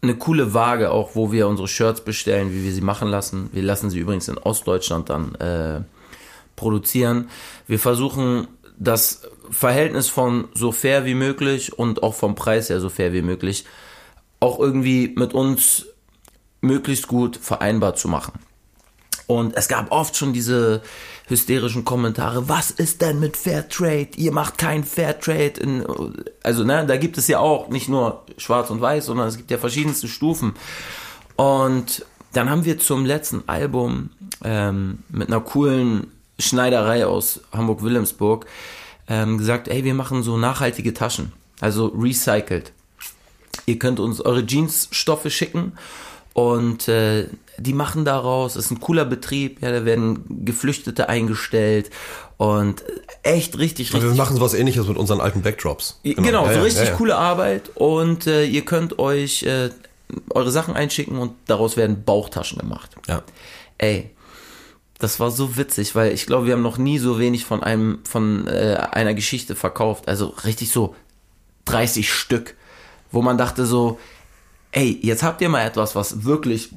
[0.02, 3.50] eine coole Waage auch, wo wir unsere Shirts bestellen, wie wir sie machen lassen.
[3.52, 5.80] Wir lassen sie übrigens in Ostdeutschland dann äh,
[6.56, 7.30] produzieren.
[7.66, 8.46] Wir versuchen
[8.78, 13.22] das Verhältnis von so fair wie möglich und auch vom Preis her so fair wie
[13.22, 13.64] möglich
[14.44, 15.87] auch irgendwie mit uns
[16.61, 18.33] möglichst gut vereinbar zu machen.
[19.26, 20.83] Und es gab oft schon diese
[21.26, 24.10] hysterischen Kommentare, was ist denn mit Fairtrade?
[24.16, 25.60] Ihr macht kein Fairtrade.
[25.60, 25.84] In,
[26.42, 29.50] also, ne, da gibt es ja auch nicht nur schwarz und weiß, sondern es gibt
[29.50, 30.54] ja verschiedenste Stufen.
[31.37, 34.10] Und dann haben wir zum letzten Album
[34.44, 36.08] ähm, mit einer coolen
[36.38, 38.46] Schneiderei aus Hamburg-Wilhelmsburg
[39.08, 42.72] ähm, gesagt, ey, wir machen so nachhaltige Taschen, also recycelt.
[43.66, 45.72] Ihr könnt uns eure Jeansstoffe schicken
[46.32, 51.90] und äh, die machen daraus, ist ein cooler Betrieb, ja, da werden Geflüchtete eingestellt
[52.36, 52.82] und
[53.22, 56.00] echt richtig, Wir richtig machen sowas ähnliches mit unseren alten Backdrops.
[56.02, 56.96] Genau, Ja, so richtig ja, ja.
[56.96, 59.70] coole Arbeit und äh, ihr könnt euch äh,
[60.30, 62.90] eure Sachen einschicken und daraus werden Bauchtaschen gemacht.
[63.08, 63.22] Ja.
[63.78, 64.10] Ey,
[64.98, 67.98] das war so witzig, weil ich glaube, wir haben noch nie so wenig von einem
[68.04, 70.08] von äh, einer Geschichte verkauft.
[70.08, 70.94] Also richtig so
[71.66, 72.54] 30 Stück,
[73.10, 73.98] wo man dachte so,
[74.72, 76.70] ey, jetzt habt ihr mal etwas, was wirklich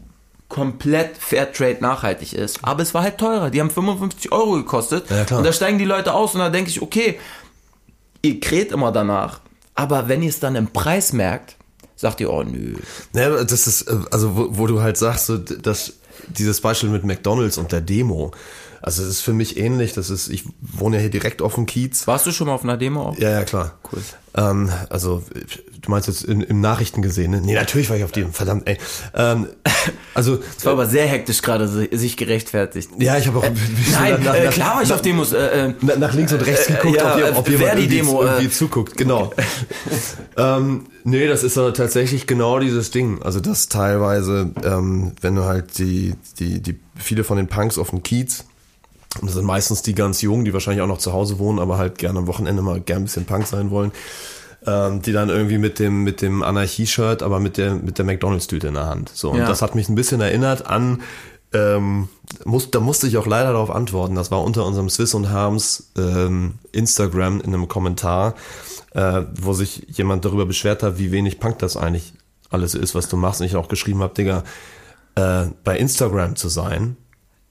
[0.50, 2.60] komplett Fairtrade nachhaltig ist.
[2.64, 3.50] Aber es war halt teurer.
[3.50, 5.06] Die haben 55 Euro gekostet.
[5.10, 5.38] Ja.
[5.38, 7.20] Und da steigen die Leute aus und da denke ich, okay,
[8.22, 9.42] ihr kräht immer danach.
[9.76, 11.56] Aber wenn ihr es dann im Preis merkt,
[11.96, 12.76] sagt ihr, oh nö.
[13.14, 15.94] Ja, das ist, äh, also wo, wo du halt sagst, so, dass
[16.28, 18.32] dieses Beispiel mit McDonalds und der Demo,
[18.88, 21.66] also es ist für mich ähnlich, das ist, ich wohne ja hier direkt auf dem
[21.66, 22.08] Kiez.
[22.08, 23.02] Warst du schon mal auf einer Demo?
[23.10, 23.18] Auch?
[23.18, 23.74] Ja, ja, klar.
[23.92, 24.02] Cool.
[24.34, 25.24] Ähm, also,
[25.82, 27.42] du meinst jetzt in, im Nachrichten gesehen, ne?
[27.42, 28.78] Nee, natürlich war ich auf dem, verdammt, ey.
[29.14, 29.48] Ähm,
[30.14, 32.90] also, Es war aber sehr hektisch gerade si- sich gerechtfertigt.
[32.98, 33.44] ja, ich habe auch
[33.92, 35.34] Nein, nach, äh, nach, klar war ich auf Demos.
[35.34, 38.22] Äh, äh, nach, links und rechts Äh, geguckt, ja, ob, äh, ob jemand irgendwie, Verdi-Demo,
[38.22, 38.26] äh.
[38.28, 39.34] irgendwie zuguckt, genau.
[40.38, 43.22] ähm, nee, das ist aber tatsächlich genau dieses Ding.
[43.22, 47.90] Also das teilweise, ähm, wenn du halt die, die, die, viele von den Punks auf
[47.90, 48.46] dem Kiez,
[49.22, 51.98] das sind meistens die ganz Jungen, die wahrscheinlich auch noch zu Hause wohnen, aber halt
[51.98, 53.92] gerne am Wochenende mal gern ein bisschen Punk sein wollen,
[54.66, 58.68] ähm, die dann irgendwie mit dem, mit dem Anarchie-Shirt, aber mit der, mit der McDonalds-Tüte
[58.68, 59.10] in der Hand.
[59.14, 59.48] So, und Ja.
[59.48, 61.02] das hat mich ein bisschen erinnert an,
[61.54, 62.10] ähm,
[62.44, 64.16] muss, da musste ich auch leider darauf antworten.
[64.16, 68.36] Das war unter unserem Swiss und Harms ähm, Instagram in einem Kommentar,
[68.92, 72.14] äh, wo sich jemand darüber beschwert hat, wie wenig Punk das eigentlich
[72.50, 73.40] alles ist, was du machst.
[73.40, 74.44] Und ich auch geschrieben habe, Digga,
[75.16, 76.98] äh, bei Instagram zu sein,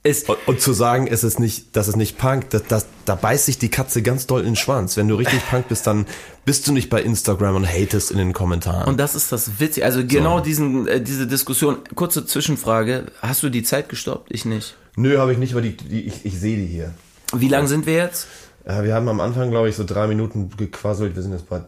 [0.06, 3.14] ist, Und, und zu sagen, es ist nicht, das ist nicht Punk, das, das, da
[3.14, 4.96] beißt sich die Katze ganz doll in den Schwanz.
[4.96, 6.06] Wenn du richtig Punk bist, dann
[6.44, 8.88] bist du nicht bei Instagram und hatest in den Kommentaren.
[8.88, 9.84] und das ist das Witzige.
[9.84, 11.78] Also genau diesen, äh, diese Diskussion.
[11.94, 13.06] Kurze Zwischenfrage.
[13.20, 14.28] Hast du die Zeit gestoppt?
[14.32, 14.76] Ich nicht.
[14.96, 16.94] Nö, habe ich nicht, weil die, die, ich, ich sehe die hier.
[17.34, 18.28] Wie lang sind wir jetzt?
[18.66, 21.14] Ja, wir haben am Anfang, glaube ich, so drei Minuten gequasselt.
[21.14, 21.60] Wir sind jetzt bei,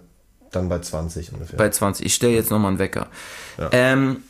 [0.51, 1.57] dann bei 20 ungefähr.
[1.59, 2.07] Bei 20.
[2.07, 3.09] Ich stelle jetzt nochmal einen Wecker.
[3.73, 4.23] Ähm,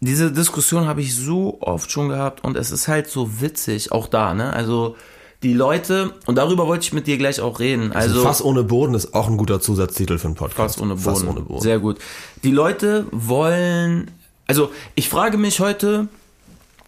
[0.00, 4.08] diese Diskussion habe ich so oft schon gehabt und es ist halt so witzig, auch
[4.08, 4.52] da, ne?
[4.52, 4.96] Also
[5.42, 7.92] die Leute, und darüber wollte ich mit dir gleich auch reden.
[7.92, 10.76] Also Fass ohne Boden ist auch ein guter Zusatztitel für einen Podcast.
[10.76, 11.04] Fass ohne Boden.
[11.04, 11.62] Fass ohne Boden.
[11.62, 11.98] Sehr gut.
[12.42, 14.10] Die Leute wollen,
[14.46, 16.08] also ich frage mich heute,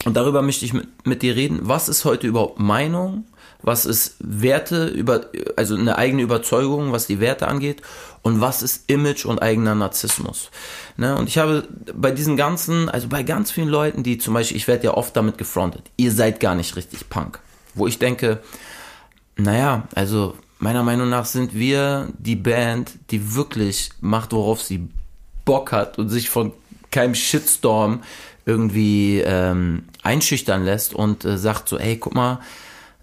[0.05, 3.25] und darüber möchte ich mit, mit dir reden, was ist heute überhaupt Meinung?
[3.63, 7.83] Was ist Werte über, also eine eigene Überzeugung, was die Werte angeht?
[8.23, 10.51] Und was ist Image und eigener Narzissmus?
[10.97, 11.17] Ne?
[11.17, 14.69] Und ich habe bei diesen ganzen, also bei ganz vielen Leuten, die zum Beispiel, ich
[14.69, 17.41] werde ja oft damit gefrontet, ihr seid gar nicht richtig Punk.
[17.75, 18.41] Wo ich denke,
[19.37, 24.89] naja, also meiner Meinung nach sind wir die Band, die wirklich macht, worauf sie
[25.45, 26.53] Bock hat und sich von
[26.91, 28.03] keinem Shitstorm
[28.47, 32.41] irgendwie ähm, einschüchtern lässt und äh, sagt so, ey, guck mal,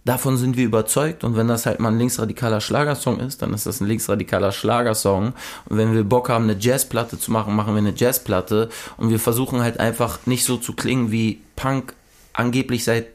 [0.10, 3.67] davon sind wir überzeugt und wenn das halt mal ein linksradikaler Schlagersong ist, dann ist
[3.67, 5.34] das ein linksradikaler Schlagersong
[5.69, 9.19] und wenn wir Bock haben, eine Jazzplatte zu machen, machen wir eine Jazzplatte und wir
[9.19, 11.93] versuchen halt einfach nicht so zu klingen, wie Punk
[12.34, 13.08] angeblich seit,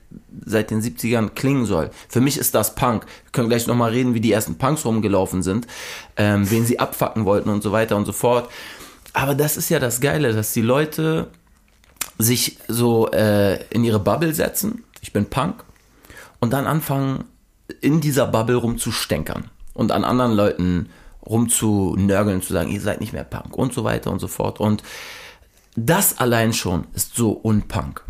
[0.45, 1.91] seit den 70ern klingen soll.
[2.09, 3.07] Für mich ist das Punk.
[3.25, 5.67] Wir können gleich nochmal reden, wie die ersten Punks rumgelaufen sind,
[6.17, 8.49] ähm, wen sie abfacken wollten und so weiter und so fort.
[9.15, 11.29] Aber das ist ja das Geile, dass die Leute
[12.19, 14.85] sich so äh, in ihre Bubble setzen.
[15.01, 15.65] Ich bin Punk.
[16.45, 17.25] Und dann anfangen,
[17.81, 19.47] in dieser Bubble rumzustänkern.
[19.73, 20.91] Und an anderen Leuten
[21.25, 24.61] rumzunörgeln, zu sagen, ihr seid nicht mehr Punk und so weiter und so fort.
[24.61, 24.83] Und
[25.75, 28.03] das allein schon ist so unpunk.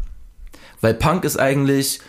[0.80, 2.00] Weil Punk ist eigentlich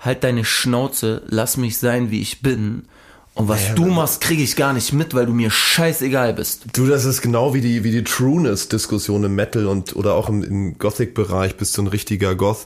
[0.00, 2.86] halt deine Schnauze, lass mich sein, wie ich bin.
[3.34, 6.64] Und was Ja, du machst, kriege ich gar nicht mit, weil du mir scheißegal bist.
[6.72, 10.42] Du, das ist genau wie die, wie die Trueness-Diskussion im Metal und oder auch im,
[10.42, 12.64] im Gothic-Bereich bist du ein richtiger Goth.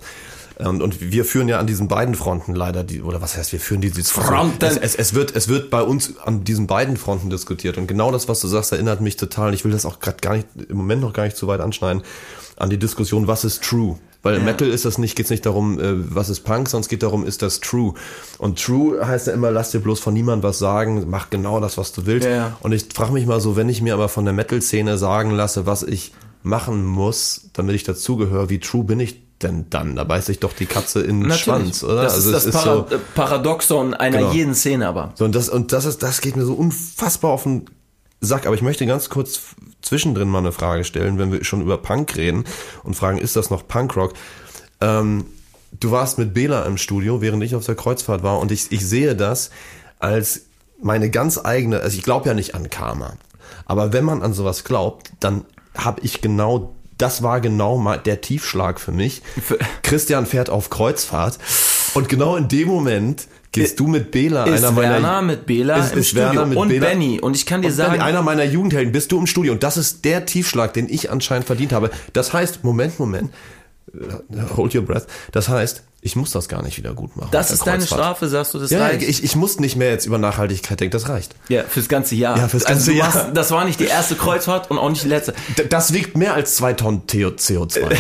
[0.59, 3.61] Und, und wir führen ja an diesen beiden Fronten leider die, oder was heißt, wir
[3.61, 4.35] führen die Diskussion.
[4.35, 4.65] Fronten.
[4.65, 7.79] Es, es, es wird, es wird bei uns an diesen beiden Fronten diskutiert.
[7.79, 10.19] Und genau das, was du sagst, erinnert mich total, und ich will das auch gerade
[10.21, 12.03] gar nicht, im Moment noch gar nicht zu weit anschneiden,
[12.57, 13.99] an die Diskussion, was ist true?
[14.23, 16.89] Weil im Metal ist das nicht, geht's nicht darum, äh, was ist Punk, sondern es
[16.89, 17.95] geht darum, ist das true?
[18.39, 21.79] Und true heißt ja immer, lass dir bloß von niemandem was sagen, mach genau das,
[21.79, 22.27] was du willst.
[22.27, 22.57] Ja, ja.
[22.61, 25.67] Und ich frage mich mal so, wenn ich mir aber von der Metal-Szene sagen lasse,
[25.67, 29.97] was ich machen muss, damit ich dazugehöre, wie true bin ich denn dann?
[29.97, 32.03] Da beißt sich doch die Katze in den Schwanz, oder?
[32.03, 34.33] Das also ist das ist Para so, Paradoxon einer Genau.
[34.33, 35.13] jeden Szene aber.
[35.15, 37.67] so und das und das ist das geht mir so unfassbar auf den
[38.21, 39.41] Sack, aber ich möchte ganz kurz
[39.81, 42.45] zwischendrin mal eine Frage stellen, wenn wir schon über Punk reden
[42.83, 44.13] und fragen, ist das noch Punkrock?
[44.81, 45.27] Ähm,
[45.79, 48.85] du warst mit Bela im Studio, während ich auf der Kreuzfahrt war und ich, ich
[48.85, 49.51] sehe das
[50.01, 50.47] als
[50.83, 53.13] meine ganz eigene, also ich glaube ja nicht an Karma,
[53.67, 55.45] aber wenn man an sowas glaubt, dann
[55.77, 59.23] habe ich genau, das war genau mal der Tiefschlag für mich.
[59.83, 61.39] Christian fährt auf Kreuzfahrt
[61.95, 65.77] und genau in dem Moment gehst du mit Bela, Ist einer meiner Werner mit Bela
[65.79, 67.19] ist- im ist Studio Werner mit und Bela- Benny.
[67.21, 69.77] Und ich kann dir und sagen, einer meiner Jugendhelden bist du im Studio und das
[69.79, 71.91] ist der Tiefschlag, den ich anscheinend verdient habe.
[72.13, 73.31] Das heißt, Moment, Moment,
[74.57, 75.07] hold your breath.
[75.33, 77.29] Das heißt, ich muss das gar nicht wieder gut machen.
[77.33, 77.85] das ist deine.
[77.85, 79.03] Strafe, sagst du, das Ja, reicht.
[79.03, 81.35] ich, ich muss nicht mehr jetzt über Nachhaltigkeit denken, das reicht.
[81.49, 82.37] ja, fürs ganze Jahr.
[82.39, 83.09] Ja, fürs also ganze du Jahr.
[83.15, 85.35] Machst, das war nicht die erste Kreuzfahrt und auch nicht die letzte.
[85.71, 87.81] Das wiegt mehr als zwei Tonnen CO- CO2.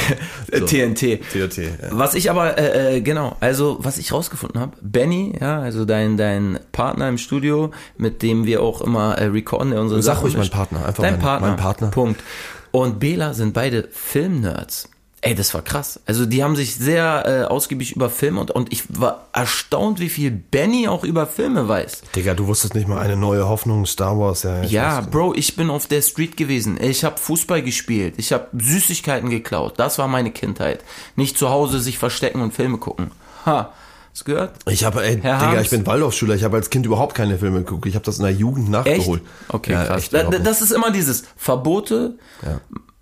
[0.50, 1.20] Äh, TNT.
[1.30, 1.68] TNT, ja.
[1.90, 6.16] Was ich aber, äh, äh, genau, also was ich rausgefunden habe, Benny, ja, also dein,
[6.16, 10.24] dein Partner im Studio, mit dem wir auch immer äh, recorden, der unsere Sag Sachen
[10.24, 10.48] ruhig mein.
[10.50, 11.88] Partner, einfach dein mein- Partner, mein Partner.
[11.88, 12.22] Punkt.
[12.70, 14.88] Und Bela sind beide Filmnerds.
[15.20, 15.98] Ey, das war krass.
[16.06, 20.08] Also die haben sich sehr äh, ausgiebig über Filme und, und ich war erstaunt, wie
[20.08, 22.02] viel Benny auch über Filme weiß.
[22.14, 24.44] Digga, du wusstest nicht mal eine neue Hoffnung, Star Wars.
[24.44, 25.00] Ja, ich Ja.
[25.00, 26.78] Bro, ich bin auf der Street gewesen.
[26.80, 28.14] Ich habe Fußball gespielt.
[28.16, 29.74] Ich habe Süßigkeiten geklaut.
[29.76, 30.84] Das war meine Kindheit.
[31.16, 33.10] Nicht zu Hause sich verstecken und Filme gucken.
[33.44, 33.72] Ha,
[34.12, 34.52] hast du gehört?
[34.70, 35.62] Ich habe, ey, Herr Digga, Harms?
[35.62, 36.36] ich bin Waldorfschüler.
[36.36, 37.86] Ich habe als Kind überhaupt keine Filme geguckt.
[37.86, 38.70] Ich habe das in der Jugend Echt?
[38.86, 39.22] nachgeholt.
[39.48, 40.02] Okay, ja, krass.
[40.04, 42.14] Echt, da, das ist immer dieses Verbote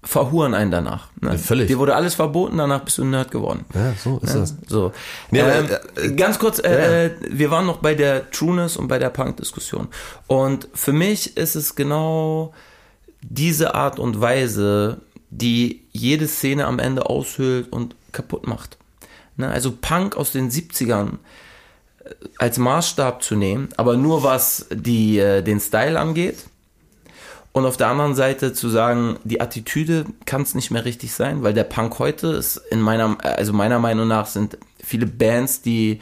[0.06, 1.08] verhuren einen danach.
[1.20, 1.32] Ne?
[1.32, 1.66] Ja, völlig.
[1.66, 3.64] Dir wurde alles verboten, danach bist du ein Nerd geworden.
[3.74, 4.54] Ja, so ist das.
[4.68, 4.92] So.
[5.30, 5.66] Nee, ähm,
[5.96, 9.88] äh, ganz kurz, äh, äh, wir waren noch bei der Trueness und bei der Punk-Diskussion.
[10.28, 12.54] Und für mich ist es genau
[13.20, 18.78] diese Art und Weise, die jede Szene am Ende aushöhlt und kaputt macht.
[19.36, 19.48] Ne?
[19.48, 21.18] Also Punk aus den 70ern
[22.04, 26.44] äh, als Maßstab zu nehmen, aber nur was die, äh, den Style angeht
[27.56, 31.42] Und auf der anderen Seite zu sagen, die Attitüde kann es nicht mehr richtig sein,
[31.42, 36.00] weil der Punk heute ist in meiner, also meiner Meinung nach sind viele Bands, die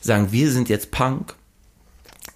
[0.00, 1.36] sagen, wir sind jetzt Punk,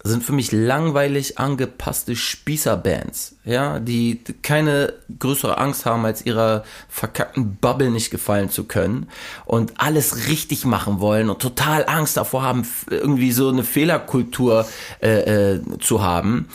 [0.04, 7.56] sind für mich langweilig angepasste Spießerbands, ja, die keine größere Angst haben, als ihrer verkackten
[7.56, 9.08] Bubble nicht gefallen zu können
[9.44, 14.68] und alles richtig machen wollen und total Angst davor haben, irgendwie so eine Fehlerkultur
[15.00, 16.48] äh, äh, zu haben.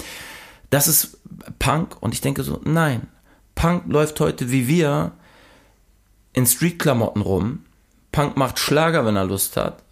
[0.69, 1.16] Das ist
[1.59, 3.07] Punk und ich denke so, nein,
[3.55, 5.11] Punk läuft heute wie wir
[6.33, 7.65] in Streetklamotten rum.
[8.11, 9.83] Punk macht Schlager, wenn er Lust hat.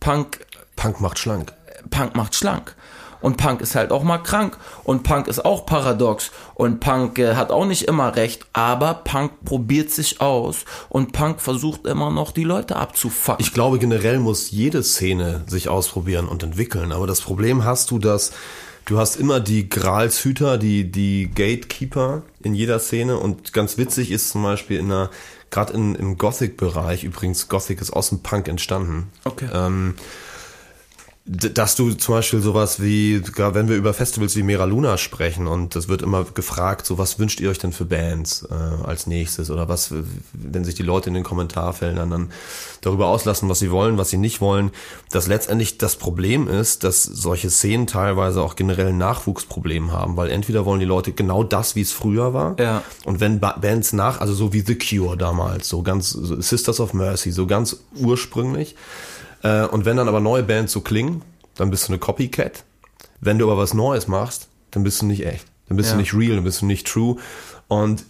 [0.00, 0.46] Punk
[0.78, 1.52] Punk macht schlank.
[1.90, 2.76] Punk macht schlank.
[3.20, 4.56] Und Punk ist halt auch mal krank.
[4.84, 6.30] Und Punk ist auch paradox.
[6.54, 8.46] Und Punk äh, hat auch nicht immer recht.
[8.52, 10.64] Aber Punk probiert sich aus.
[10.88, 13.44] Und Punk versucht immer noch, die Leute abzufacken.
[13.44, 16.92] Ich glaube, generell muss jede Szene sich ausprobieren und entwickeln.
[16.92, 18.30] Aber das Problem hast du, dass
[18.88, 23.18] du hast immer die Gralshüter, die, die Gatekeeper in jeder Szene.
[23.18, 25.10] Und ganz witzig ist zum Beispiel in einer,
[25.50, 29.10] gerade im Gothic-Bereich, übrigens Gothic ist aus dem Punk entstanden.
[29.24, 29.48] Okay.
[29.52, 29.94] Ähm,
[31.28, 35.76] dass du zum Beispiel sowas wie, wenn wir über Festivals wie Mera Luna sprechen und
[35.76, 38.54] das wird immer gefragt, so was wünscht ihr euch denn für Bands äh,
[38.86, 39.50] als nächstes?
[39.50, 39.92] Oder was,
[40.32, 42.32] wenn sich die Leute in den Kommentarfeldern dann
[42.80, 44.70] darüber auslassen, was sie wollen, was sie nicht wollen,
[45.10, 50.30] dass letztendlich das Problem ist, dass solche Szenen teilweise auch generell ein Nachwuchsproblem haben, weil
[50.30, 52.56] entweder wollen die Leute genau das, wie es früher war.
[52.58, 52.82] Ja.
[53.04, 56.80] und wenn ba Bands nach, also so wie The Cure damals, so ganz so Sisters
[56.80, 58.76] of Mercy, so ganz ursprünglich,
[59.42, 61.22] äh, und wenn dann aber neue Bands so klingen,
[61.56, 62.64] dann bist du eine Copycat.
[63.20, 65.46] Wenn du aber was Neues machst, dann bist du nicht echt.
[65.68, 65.94] Dann bist Ja.
[65.96, 67.16] du nicht real, dann bist du nicht true.
[67.66, 68.04] Und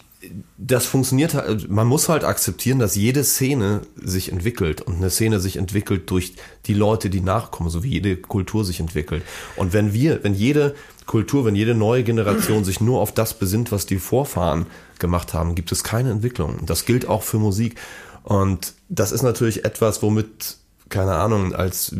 [0.57, 5.39] das funktioniert halt, man muss halt akzeptieren, dass jede Szene sich entwickelt und eine Szene
[5.39, 6.33] sich entwickelt durch
[6.65, 9.23] die Leute, die nachkommen, so wie jede Kultur sich entwickelt.
[9.55, 13.71] Und wenn wir, wenn jede Kultur, wenn jede neue Generation sich nur auf das besinnt,
[13.71, 14.65] was die Vorfahren
[14.99, 16.59] gemacht haben, gibt es keine Entwicklung.
[16.59, 17.79] Und Das gilt auch für Musik.
[18.23, 20.57] Und das ist natürlich etwas, womit,
[20.89, 21.95] keine Ahnung, als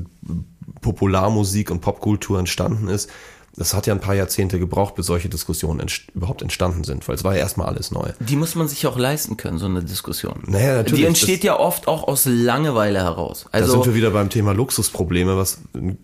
[0.81, 3.09] Popularmusik und Popkultur entstanden ist.
[3.55, 7.15] Das hat ja ein paar Jahrzehnte gebraucht, bis solche Diskussionen entst überhaupt entstanden sind, weil
[7.15, 8.09] es war ja erstmal alles neu.
[8.19, 10.43] Die muss man sich auch leisten können, so eine Diskussion.
[10.45, 13.45] Naja, natürlich, Die entsteht das- ja oft auch aus Langeweile heraus.
[13.51, 15.97] Da Also sind wir wieder beim Thema Luxusprobleme, was ein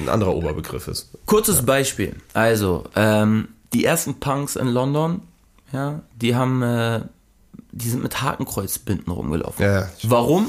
[0.00, 1.10] ein anderer Oberbegriff ist.
[1.26, 2.16] Kurzes Beispiel.
[2.32, 5.20] Also, ähm, die ersten Punks in London,
[5.72, 7.00] ja, die haben, äh,
[7.72, 9.62] die sind mit Hakenkreuzbinden rumgelaufen.
[9.62, 9.88] Ja, ja.
[10.04, 10.48] Warum?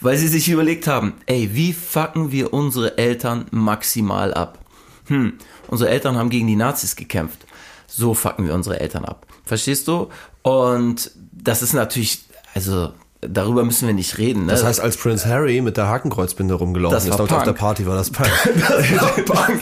[0.00, 4.58] Weil sie sich überlegt haben, ey, wie fucken wir unsere Eltern maximal ab?
[5.06, 5.34] Hm,
[5.68, 7.40] unsere Eltern haben gegen die Nazis gekämpft.
[7.86, 9.26] So fucken wir unsere Eltern ab.
[9.44, 10.08] Verstehst du?
[10.42, 14.46] Und das ist natürlich, also, darüber müssen wir nicht reden.
[14.46, 14.52] Ne?
[14.52, 17.44] Das heißt, als Prince Harry mit der Hakenkreuzbinde rumgelaufen Das ist, war dort auf Punk.
[17.46, 18.30] der Party war das Punk.
[19.26, 19.60] Punk.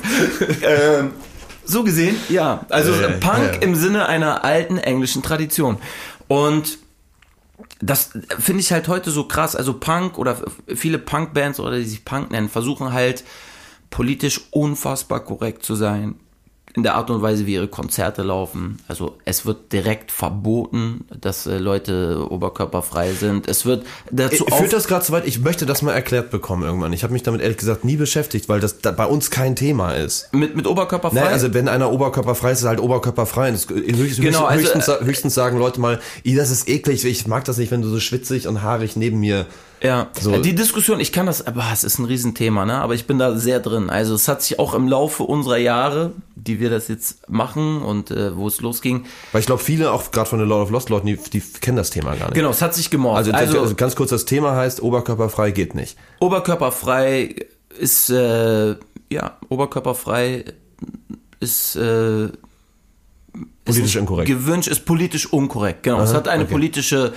[0.63, 1.11] ähm,
[1.65, 2.65] so gesehen, ja.
[2.69, 3.61] Also ja, Punk ja.
[3.61, 5.79] im Sinne einer alten englischen Tradition.
[6.29, 6.79] Und
[7.81, 9.55] das finde ich halt heute so krass.
[9.55, 10.37] Also Punk oder
[10.75, 13.25] viele Punk-Bands oder die sich Punk nennen, versuchen halt
[13.91, 16.17] politisch unfassbar korrekt zu sein.
[16.75, 18.79] In der Art und Weise, wie ihre Konzerte laufen.
[18.89, 23.49] Also es wird direkt verboten, dass äh, Leute oberkörperfrei sind.
[23.49, 25.27] Es wird dazu Führt auf das gerade zu weit?
[25.27, 26.93] Ich möchte das mal erklärt bekommen irgendwann.
[26.93, 29.93] Ich habe mich damit ehrlich gesagt nie beschäftigt, weil das da bei uns kein Thema
[29.95, 30.33] ist.
[30.33, 31.19] mit, mit oberkörperfrei.
[31.21, 33.51] Naja, also wenn einer oberkörperfrei ist, ist er halt oberkörperfrei.
[33.51, 37.45] Das, höchstens, Genau, also, höchstens, höchstens sagen Leute mal, "Ih, das ist eklig, ich mag
[37.45, 39.47] das nicht, wenn du so schwitzig und haarig neben mir.
[39.83, 40.37] Ja, So.
[40.39, 42.75] die Diskussion, ich kann das, aber es ist ein Riesenthema, ne?
[42.79, 43.91] Aber ich bin da sehr drin.
[43.91, 48.11] Also es hat sich auch im Laufe unserer Jahre, die wir das jetzt machen und
[48.11, 50.89] äh, wo es losging, Weil ich glaube, viele, auch gerade von den Lord of Lost
[50.91, 52.35] Leuten, die, die kennen das Thema gar nicht.
[52.35, 53.19] genau, es hat sich gemorft.
[53.19, 55.97] Also, Also, also ganz kurz, das Thema heißt, oberkörperfrei geht nicht.
[56.21, 57.35] oberkörperfrei
[57.79, 58.75] ist, äh,
[59.11, 60.45] ja, oberkörperfrei
[61.41, 62.29] ist, äh,
[63.65, 64.29] Politisch ist inkorrekt.
[64.29, 66.01] Gewünscht ist politisch unkorrekt, genau.
[66.01, 66.53] es Aha, hat eine okay.
[66.53, 67.13] politische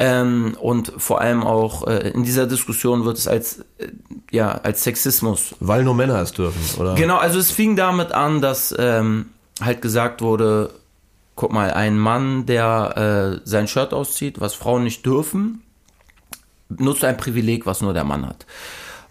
[0.00, 3.88] ähm, und vor allem auch äh, in dieser Diskussion wird es als äh,
[4.30, 6.94] ja als Sexismus Weil nur Männer es dürfen, oder?
[6.94, 9.26] Genau, also es fing damit an, dass ähm,
[9.60, 10.70] halt gesagt wurde,
[11.36, 15.62] guck mal, ein Mann, der äh, sein Shirt auszieht, was Frauen nicht dürfen,
[16.70, 18.46] nutzt ein Privileg, was nur der Mann hat.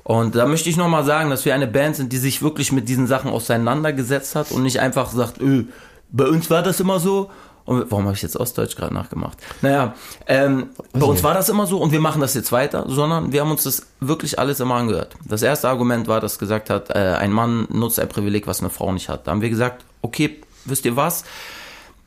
[0.04, 2.89] Und da möchte ich nochmal sagen, dass wir eine Band sind, die sich wirklich mit
[2.89, 5.65] diesen Sachen auseinandergesetzt hat und nicht einfach sagt, öh,
[6.12, 7.30] bei uns war das immer so.
[7.69, 9.38] Und warum habe ich jetzt Ostdeutsch gerade nachgemacht?
[9.62, 9.93] Naja,
[10.25, 13.41] ähm, bei uns war das immer so und wir machen das jetzt weiter, sondern wir
[13.41, 15.15] haben uns das wirklich alles immer angehört.
[15.23, 18.71] Das erste Argument war, dass gesagt hat, äh, ein Mann nutzt ein Privileg, was eine
[18.71, 19.27] Frau nicht hat.
[19.27, 21.25] Da haben wir gesagt, okay, wisst ihr was?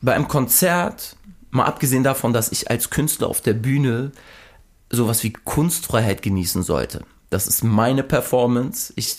[0.01, 1.15] Bei einem Konzert,
[1.49, 4.11] mal abgesehen davon, dass ich als Künstler auf der Bühne
[4.89, 7.05] sowas wie Kunstfreiheit genießen sollte.
[7.29, 8.91] Das ist meine Performance.
[8.97, 9.15] Ich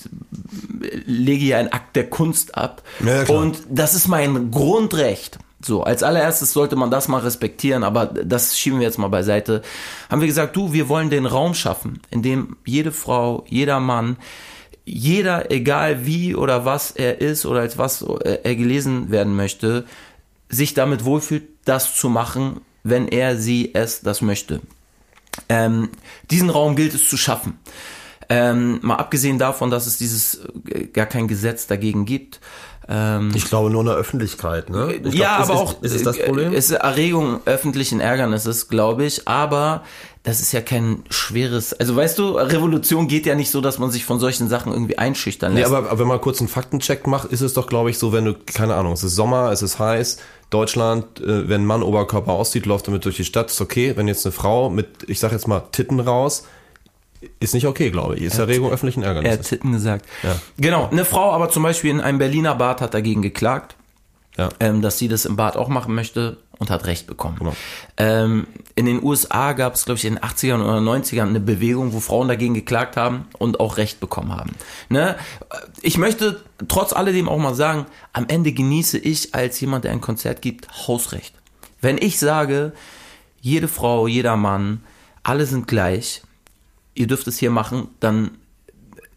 [1.06, 2.82] lege hier einen Akt der Kunst ab.
[3.02, 5.38] Ja, und das ist mein Grundrecht.
[5.64, 9.62] So, als allererstes sollte man das mal respektieren, aber das schieben wir jetzt mal beiseite.
[10.10, 14.16] Haben wir gesagt, du, wir wollen den Raum schaffen, in dem jede Frau, jeder Mann,
[14.84, 19.86] jeder, egal wie oder was er ist oder als was er gelesen werden möchte,
[20.50, 24.60] sich damit wohlfühlt, das zu machen, wenn er, sie, es das möchte.
[25.48, 25.88] Ähm,
[26.30, 27.58] diesen Raum gilt es zu schaffen.
[28.28, 32.40] Ähm, mal abgesehen davon, dass es dieses äh, gar kein Gesetz dagegen gibt.
[32.86, 34.92] Ähm, ich glaube nur in der Öffentlichkeit, ne?
[34.92, 36.52] Ich ja, glaub, aber auch ist es das Problem?
[36.52, 39.26] Es ist Erregung öffentlichen Ärgernisses, glaube ich.
[39.26, 39.84] Aber
[40.22, 41.72] das ist ja kein schweres.
[41.72, 44.98] Also weißt du, Revolution geht ja nicht so, dass man sich von solchen Sachen irgendwie
[44.98, 45.70] einschüchtern lässt.
[45.70, 48.12] Nee, aber, aber wenn man kurz einen Faktencheck macht, ist es doch, glaube ich, so,
[48.12, 50.18] wenn du keine Ahnung, es ist Sommer, es ist heiß,
[50.50, 53.96] Deutschland, äh, wenn ein Mann Oberkörper aussieht, läuft damit durch die Stadt, ist okay.
[53.96, 56.44] Wenn jetzt eine Frau mit, ich sag jetzt mal Titten raus
[57.40, 58.22] ist nicht okay, glaube ich.
[58.22, 59.36] Ist Erregung öffentlichen Ärgernisses.
[59.36, 60.06] Er hat Titten gesagt.
[60.22, 60.36] Ja.
[60.56, 60.88] Genau.
[60.90, 63.76] Eine Frau aber zum Beispiel in einem Berliner Bad hat dagegen geklagt,
[64.36, 64.48] ja.
[64.60, 67.36] ähm, dass sie das im Bad auch machen möchte und hat Recht bekommen.
[67.38, 67.54] Genau.
[67.96, 71.92] Ähm, in den USA gab es, glaube ich, in den 80ern oder 90ern eine Bewegung,
[71.92, 74.54] wo Frauen dagegen geklagt haben und auch Recht bekommen haben.
[74.88, 75.16] Ne?
[75.82, 80.00] Ich möchte trotz alledem auch mal sagen, am Ende genieße ich als jemand, der ein
[80.00, 81.34] Konzert gibt, Hausrecht.
[81.80, 82.72] Wenn ich sage,
[83.40, 84.82] jede Frau, jeder Mann,
[85.22, 86.22] alle sind gleich,
[86.94, 88.32] ihr dürft es hier machen, dann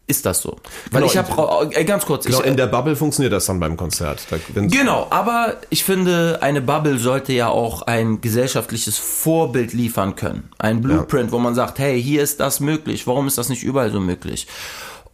[0.08, 0.56] ist das so.
[0.90, 2.24] Weil genau, ich habe äh, ganz kurz.
[2.24, 4.26] Genau, ich, in der Bubble funktioniert das dann beim Konzert.
[4.30, 10.48] Da, genau, aber ich finde, eine Bubble sollte ja auch ein gesellschaftliches Vorbild liefern können.
[10.58, 11.32] Ein Blueprint, ja.
[11.32, 13.06] wo man sagt, hey, hier ist das möglich.
[13.06, 14.46] Warum ist das nicht überall so möglich?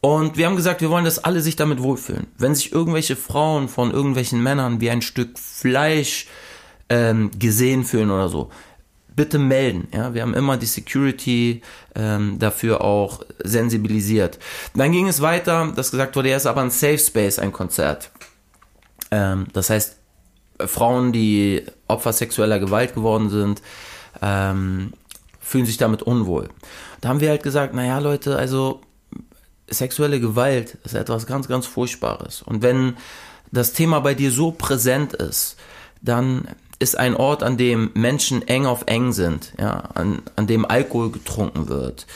[0.00, 2.28] Und wir haben gesagt, wir wollen, dass alle sich damit wohlfühlen.
[2.38, 6.28] Wenn sich irgendwelche Frauen von irgendwelchen Männern wie ein Stück Fleisch
[6.88, 8.50] ähm, gesehen fühlen oder so,
[9.16, 9.88] bitte melden.
[9.92, 11.62] Ja, wir haben immer die Security
[11.94, 14.38] ähm, dafür auch sensibilisiert.
[14.74, 18.10] Dann ging es weiter, dass gesagt wurde, er ist aber ein Safe Space, ein Konzert.
[19.10, 19.96] Ähm, das heißt,
[20.66, 23.62] Frauen, die Opfer sexueller Gewalt geworden sind,
[24.22, 24.92] ähm,
[25.40, 26.48] fühlen sich damit unwohl.
[27.00, 28.80] Da haben wir halt gesagt, naja Leute, also
[29.68, 32.42] sexuelle Gewalt ist etwas ganz, ganz Furchtbares.
[32.42, 32.96] Und wenn
[33.50, 35.56] das Thema bei dir so präsent ist,
[36.00, 36.48] dann
[36.78, 41.10] ist ein Ort, an dem Menschen eng auf eng sind, ja, an, an dem Alkohol
[41.10, 42.06] getrunken wird.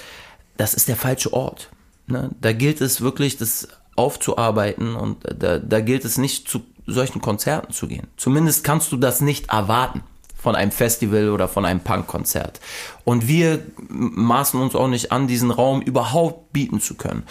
[0.57, 1.71] Das ist der falsche Ort.
[2.07, 2.31] Ne?
[2.41, 7.73] Da gilt es wirklich, das aufzuarbeiten und da, da gilt es nicht zu solchen Konzerten
[7.73, 8.07] zu gehen.
[8.17, 10.03] Zumindest kannst du das nicht erwarten
[10.37, 12.61] von einem Festival oder von einem Punkkonzert.
[13.05, 17.25] Und wir maßen uns auch nicht an, diesen Raum überhaupt bieten zu können.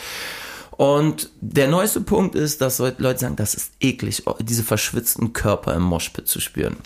[0.78, 5.82] Und der neueste Punkt ist, dass Leute sagen, das ist eklig, diese verschwitzten Körper im
[5.82, 6.78] Moshpit zu spüren.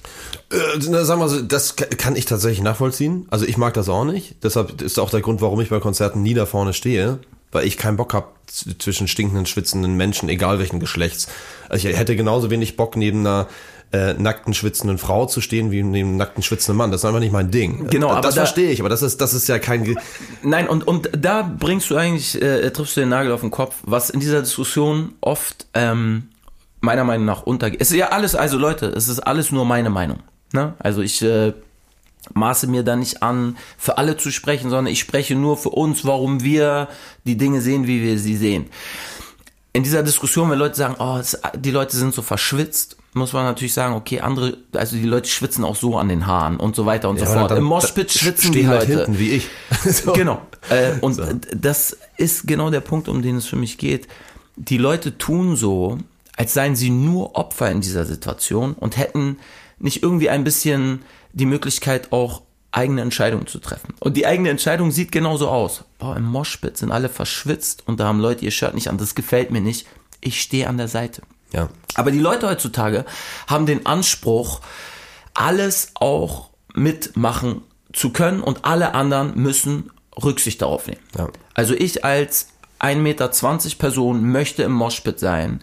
[0.50, 3.28] Äh, sagen wir so, das kann ich tatsächlich nachvollziehen.
[3.30, 4.38] Also ich mag das auch nicht.
[4.44, 7.20] Deshalb ist auch der Grund, warum ich bei Konzerten nie da vorne stehe,
[7.52, 11.28] weil ich keinen Bock habe zwischen stinkenden, schwitzenden Menschen, egal welchen Geschlechts.
[11.68, 13.50] Also ich hätte genauso wenig Bock neben einer
[13.92, 16.92] äh, nackten schwitzenden Frau zu stehen wie neben nackten schwitzenden Mann.
[16.92, 17.88] Das ist einfach nicht mein Ding.
[17.90, 19.84] Genau, das, aber das verstehe ich, aber das ist das ist ja kein.
[19.84, 19.96] Ge
[20.44, 23.76] Nein, und und da bringst du eigentlich äh, triffst du den Nagel auf den Kopf,
[23.84, 26.30] was in dieser Diskussion oft ähm,
[26.80, 27.82] meiner Meinung nach untergeht.
[27.82, 30.20] Es ist ja alles, also Leute, es ist alles nur meine Meinung.
[30.54, 30.74] Ne?
[30.80, 31.54] Also ich äh,
[32.34, 36.06] maße mir da nicht an, für alle zu sprechen, sondern ich spreche nur für uns,
[36.06, 36.88] warum wir
[37.26, 38.68] die Dinge sehen, wie wir sie sehen.
[39.74, 41.22] In dieser Diskussion, wenn Leute sagen, oh,
[41.56, 45.65] die Leute sind so verschwitzt muss man natürlich sagen, okay, andere, also die Leute schwitzen
[45.65, 47.52] auch so an den Haaren und so weiter und ja, so fort.
[47.52, 49.06] Im Moshpit schwitzen die halt Leute.
[49.06, 49.47] hinten, wie ich.
[49.84, 50.13] so.
[50.13, 50.41] Genau.
[50.69, 51.24] Äh, und so.
[51.54, 54.08] das ist genau der Punkt, um den es für mich geht.
[54.56, 55.97] Die Leute tun so,
[56.38, 59.38] als seien sie nur Opfer in dieser Situation und hätten
[59.80, 61.02] nicht irgendwie ein bisschen
[61.34, 63.93] die Möglichkeit auch eigene Entscheidungen zu treffen.
[64.00, 65.84] Und die eigene Entscheidung sieht genauso aus.
[66.00, 68.97] Boah, im Moshpit sind alle verschwitzt und da haben Leute ihr Shirt nicht an.
[68.97, 69.88] Das gefällt mir nicht.
[70.21, 71.24] Ich stehe an der Seite.
[71.54, 71.70] Ja.
[71.96, 73.06] Aber die Leute heutzutage
[73.48, 74.62] haben den Anspruch,
[75.34, 77.62] alles auch mitmachen
[77.94, 81.02] zu können und alle anderen müssen Rücksicht darauf nehmen.
[81.18, 81.30] Ja.
[81.54, 82.48] Also ich als
[82.80, 83.30] 1,20 Meter
[83.78, 85.62] Person möchte im Moshpit sein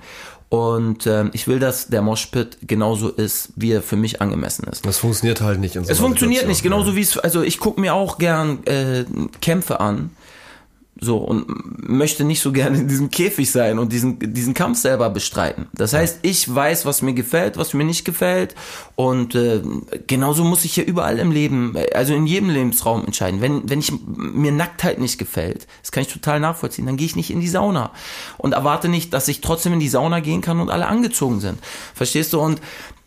[0.49, 4.87] und äh, ich will, dass der Moshpit genauso ist, wie er für mich angemessen ist.
[4.87, 5.77] Das funktioniert halt nicht.
[5.77, 6.49] In so es funktioniert Situation.
[6.49, 9.05] nicht, genauso wie es, also ich gucke mir auch gern äh,
[9.41, 10.11] Kämpfe an
[11.01, 15.11] so, und möchte nicht so gerne in diesem Käfig sein und diesen, diesen Kampf selber
[15.11, 15.69] bestreiten.
[15.73, 18.57] Das heißt, ich weiß, was mir gefällt, was mir nicht gefällt.
[18.97, 19.63] Und äh,
[20.07, 23.41] genauso muss ich ja überall im Leben, also in jedem Lebensraum entscheiden.
[23.41, 27.17] Wenn, wenn ich mir Nacktheit nicht gefällt, das kann ich total nachvollziehen, dann gehe ich
[27.17, 27.93] nicht in die Sauna.
[28.37, 31.61] Und erwarte nicht, dass ich trotzdem in die Sauna gehen kann und alle angezogen sind.
[31.95, 32.41] Verstehst du?
[32.41, 32.61] Und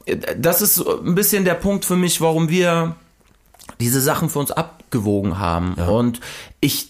[0.06, 2.96] äh, das ist ein bisschen der Punkt für mich, warum wir
[3.82, 5.76] diese Sachen für uns abgewogen haben.
[5.78, 5.90] Ja.
[5.90, 6.22] Und
[6.62, 6.90] ich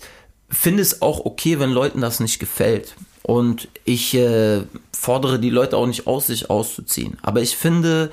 [0.51, 2.95] finde es auch okay, wenn Leuten das nicht gefällt.
[3.23, 7.17] Und ich äh, fordere die Leute auch nicht aus, sich auszuziehen.
[7.21, 8.12] Aber ich finde,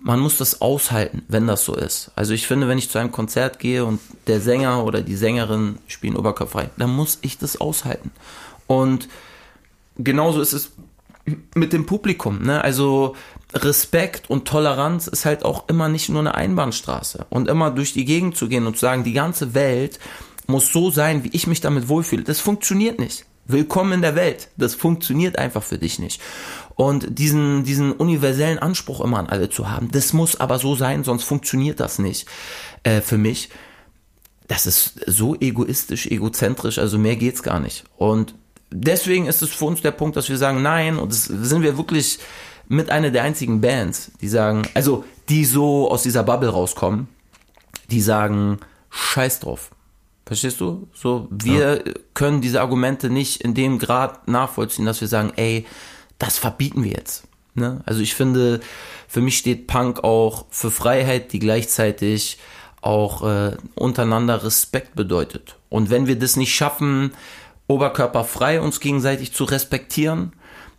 [0.00, 2.10] man muss das aushalten, wenn das so ist.
[2.16, 5.78] Also ich finde, wenn ich zu einem Konzert gehe und der Sänger oder die Sängerin
[5.86, 8.10] spielen oberkörperfrei, dann muss ich das aushalten.
[8.66, 9.08] Und
[9.96, 10.72] genauso ist es
[11.54, 12.42] mit dem Publikum.
[12.42, 12.62] Ne?
[12.62, 13.14] Also
[13.54, 17.26] Respekt und Toleranz ist halt auch immer nicht nur eine Einbahnstraße.
[17.30, 20.00] Und immer durch die Gegend zu gehen und zu sagen, die ganze Welt
[20.46, 22.24] muss so sein, wie ich mich damit wohlfühle.
[22.24, 23.24] Das funktioniert nicht.
[23.46, 24.48] Willkommen in der Welt.
[24.56, 26.20] Das funktioniert einfach für dich nicht.
[26.76, 31.04] Und diesen, diesen universellen Anspruch immer an alle zu haben, das muss aber so sein,
[31.04, 32.26] sonst funktioniert das nicht
[32.84, 33.50] äh, für mich.
[34.48, 37.84] Das ist so egoistisch, egozentrisch, also mehr geht's gar nicht.
[37.96, 38.34] Und
[38.70, 41.76] deswegen ist es für uns der Punkt, dass wir sagen, nein, und das sind wir
[41.76, 42.18] wirklich
[42.68, 47.08] mit einer der einzigen Bands, die sagen, also die so aus dieser Bubble rauskommen,
[47.90, 48.58] die sagen,
[48.90, 49.70] scheiß drauf.
[50.26, 50.88] Verstehst du?
[50.94, 51.92] So, wir ja.
[52.14, 55.66] können diese Argumente nicht in dem Grad nachvollziehen, dass wir sagen, ey,
[56.18, 57.24] das verbieten wir jetzt.
[57.54, 57.82] Ne?
[57.84, 58.60] Also ich finde,
[59.06, 62.38] für mich steht Punk auch für Freiheit, die gleichzeitig
[62.80, 65.56] auch äh, untereinander Respekt bedeutet.
[65.68, 67.12] Und wenn wir das nicht schaffen,
[67.66, 70.32] oberkörperfrei uns gegenseitig zu respektieren,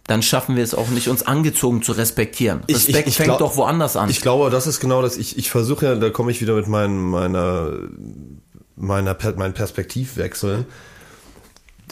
[0.08, 2.62] dann schaffen wir es auch nicht, uns angezogen zu respektieren.
[2.70, 4.10] Respekt ich, ich, ich fängt glaub, doch woanders an.
[4.10, 5.18] Ich glaube, das ist genau das.
[5.18, 7.72] Ich, ich versuche ja, da komme ich wieder mit mein, meiner,
[8.76, 10.66] meiner, meinen Perspektivwechsel.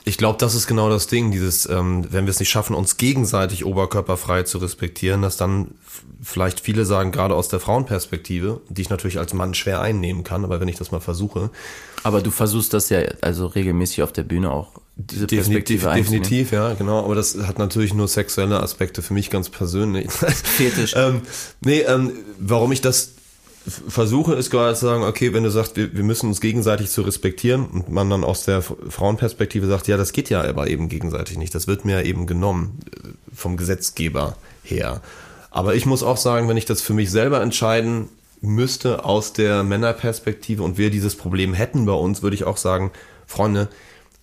[0.06, 2.98] Ich glaube, das ist genau das Ding, dieses, ähm, wenn wir es nicht schaffen, uns
[2.98, 5.76] gegenseitig oberkörperfrei zu respektieren, dass dann
[6.22, 10.44] vielleicht viele sagen, gerade aus der Frauenperspektive, die ich natürlich als Mann schwer einnehmen kann,
[10.44, 11.52] aber wenn ich das mal versuche.
[12.04, 16.52] Aber du versuchst das ja also regelmäßig auf der Bühne auch diese Perspektive definitiv, definitiv,
[16.52, 17.04] ja, genau.
[17.04, 20.12] Aber das hat natürlich nur sexuelle Aspekte für mich ganz persönlich.
[20.12, 20.94] Fetisch.
[20.96, 21.22] ähm,
[21.62, 23.13] nee, ähm, warum ich das
[23.66, 27.02] versuche, ist gerade zu sagen, okay, wenn du sagst, wir, wir müssen uns gegenseitig zu
[27.02, 31.38] respektieren und man dann aus der Frauenperspektive sagt, ja, das geht ja aber eben gegenseitig
[31.38, 31.56] nicht.
[31.56, 35.02] Das wird mir eben genommen äh, vom Gesetzgeber her.
[35.50, 38.10] Aber ich muss auch sagen, wenn ich das für mich selber entscheiden
[38.42, 42.92] müsste aus der Männerperspektive und wir dieses Problem hätten bei uns, würde ich auch sagen,
[43.26, 43.70] Freunde,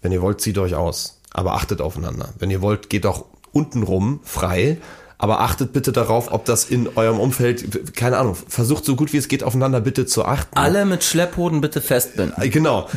[0.03, 1.19] wenn ihr wollt, zieht euch aus.
[1.33, 2.35] Aber achtet aufeinander.
[2.39, 4.79] Wenn ihr wollt, geht auch untenrum frei
[5.21, 9.19] aber achtet bitte darauf, ob das in eurem Umfeld, keine Ahnung, versucht so gut wie
[9.19, 10.57] es geht aufeinander bitte zu achten.
[10.57, 12.43] Alle mit Schlepphoden bitte festbinden.
[12.43, 12.89] Äh, genau.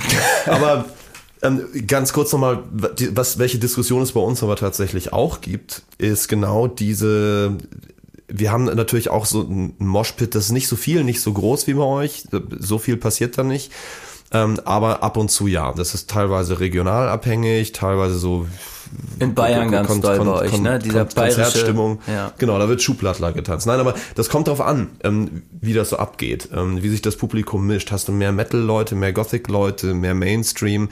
[0.46, 0.86] Aber
[1.42, 6.30] ähm, ganz kurz nochmal, was, welche Diskussion es bei uns aber tatsächlich auch gibt, ist
[6.30, 7.58] genau diese,
[8.30, 11.68] wir haben natürlich auch so ein Moshpit, das ist nicht so viel, nicht so groß
[11.68, 12.24] wie bei euch,
[12.58, 13.70] so viel passiert da nicht.
[14.34, 15.74] Ähm, aber ab und zu ja.
[15.74, 18.48] Das ist teilweise regional abhängig, teilweise so
[19.20, 20.80] in Bayern ganz Kon doll bei euch, ne?
[20.80, 22.00] Dieser Konzertstimmung.
[22.08, 22.32] Ja.
[22.38, 23.66] Genau, da wird Schublattler getanzt.
[23.66, 27.16] Nein, aber das kommt darauf an, ähm, wie das so abgeht, ähm, wie sich das
[27.16, 27.92] Publikum mischt.
[27.92, 30.90] Hast du mehr Metal-Leute, mehr Gothic-Leute, mehr Mainstream?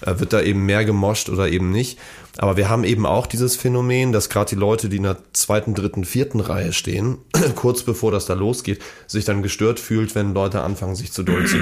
[0.00, 1.98] Äh, wird da eben mehr gemoscht oder eben nicht?
[2.38, 5.74] Aber wir haben eben auch dieses Phänomen, dass gerade die Leute, die in der zweiten,
[5.74, 7.18] dritten, vierten Reihe stehen,
[7.56, 11.46] kurz bevor das da losgeht, sich dann gestört fühlt, wenn Leute anfangen, sich zu doll
[11.46, 11.56] zu,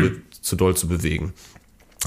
[0.46, 1.34] zu, doll zu bewegen.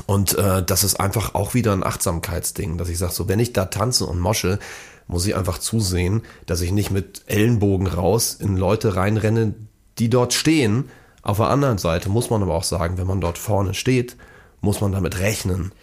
[0.06, 3.52] Und äh, das ist einfach auch wieder ein Achtsamkeitsding, dass ich sage, so wenn ich
[3.52, 4.60] da tanze und mosche,
[5.08, 9.56] muss ich einfach zusehen, dass ich nicht mit Ellenbogen raus in Leute reinrenne,
[9.98, 10.90] die dort stehen.
[11.22, 14.16] Auf der anderen Seite muss man aber auch sagen, wenn man dort vorne steht,
[14.62, 15.74] muss man damit rechnen,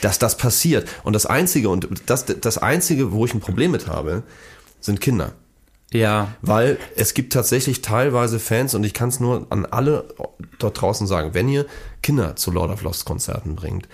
[0.00, 0.88] dass das passiert.
[1.04, 4.22] Und das Einzige, und das, das Einzige, wo ich ein Problem mit habe,
[4.80, 5.32] sind Kinder.
[5.92, 6.34] Ja.
[6.42, 10.08] Weil es gibt tatsächlich teilweise Fans und ich kann es nur an alle
[10.58, 11.66] dort draußen sagen, wenn ihr
[12.02, 13.88] Kinder zu Lord of Lost Konzerten bringt,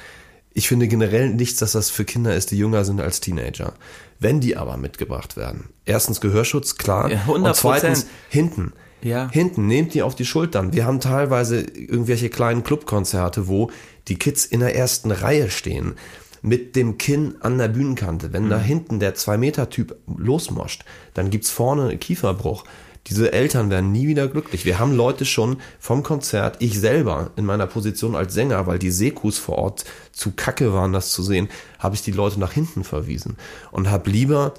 [0.54, 3.72] ich finde generell nichts, dass das für Kinder ist, die jünger sind als Teenager.
[4.18, 8.72] Wenn die aber mitgebracht werden, erstens Gehörschutz, klar, ja, und zweitens hinten.
[9.02, 9.28] Ja.
[9.30, 10.72] Hinten, nehmt die auf die Schultern.
[10.72, 13.70] Wir haben teilweise irgendwelche kleinen Clubkonzerte, wo
[14.06, 15.96] die Kids in der ersten Reihe stehen
[16.42, 18.32] mit dem Kinn an der Bühnenkante.
[18.32, 18.50] Wenn mhm.
[18.50, 20.84] da hinten der Zwei-Meter-Typ losmoscht,
[21.14, 22.64] dann gibt's vorne Kieferbruch.
[23.08, 24.64] Diese Eltern werden nie wieder glücklich.
[24.64, 28.92] Wir haben Leute schon vom Konzert, ich selber in meiner Position als Sänger, weil die
[28.92, 32.84] Sekus vor Ort zu kacke waren, das zu sehen, habe ich die Leute nach hinten
[32.84, 33.36] verwiesen
[33.72, 34.54] und habe lieber,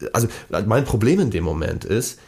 [0.00, 0.26] äh, also
[0.66, 2.18] mein Problem in dem Moment ist,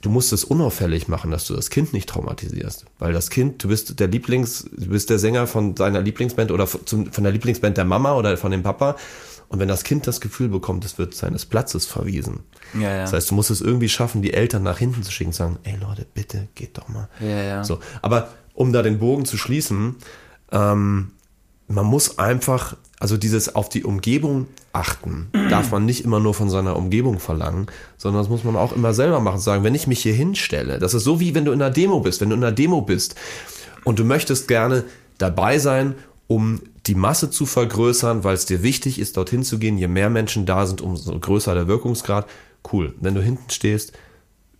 [0.00, 2.86] du musst es unauffällig machen, dass du das Kind nicht traumatisierst.
[2.98, 6.66] Weil das Kind, du bist der Lieblings, du bist der Sänger von deiner Lieblingsband oder
[6.66, 8.96] von der Lieblingsband der Mama oder von dem Papa.
[9.48, 12.44] Und wenn das Kind das Gefühl bekommt, es wird seines Platzes verwiesen.
[12.74, 13.02] Ja, ja.
[13.02, 15.58] Das heißt, du musst es irgendwie schaffen, die Eltern nach hinten zu schicken und sagen,
[15.64, 17.08] ey Leute, bitte, geht doch mal.
[17.18, 17.64] Ja, ja.
[17.64, 17.80] So.
[18.00, 19.96] Aber um da den Bogen zu schließen,
[20.52, 21.10] ähm,
[21.66, 26.50] man muss einfach, also dieses auf die Umgebung achten, darf man nicht immer nur von
[26.50, 29.40] seiner Umgebung verlangen, sondern das muss man auch immer selber machen.
[29.40, 32.00] Sagen, wenn ich mich hier hinstelle, das ist so wie wenn du in einer Demo
[32.00, 33.16] bist, wenn du in einer Demo bist
[33.84, 34.84] und du möchtest gerne
[35.18, 35.94] dabei sein,
[36.26, 39.78] um die Masse zu vergrößern, weil es dir wichtig ist, dorthin zu gehen.
[39.78, 42.28] Je mehr Menschen da sind, umso größer der Wirkungsgrad.
[42.70, 42.94] Cool.
[43.00, 43.92] Wenn du hinten stehst,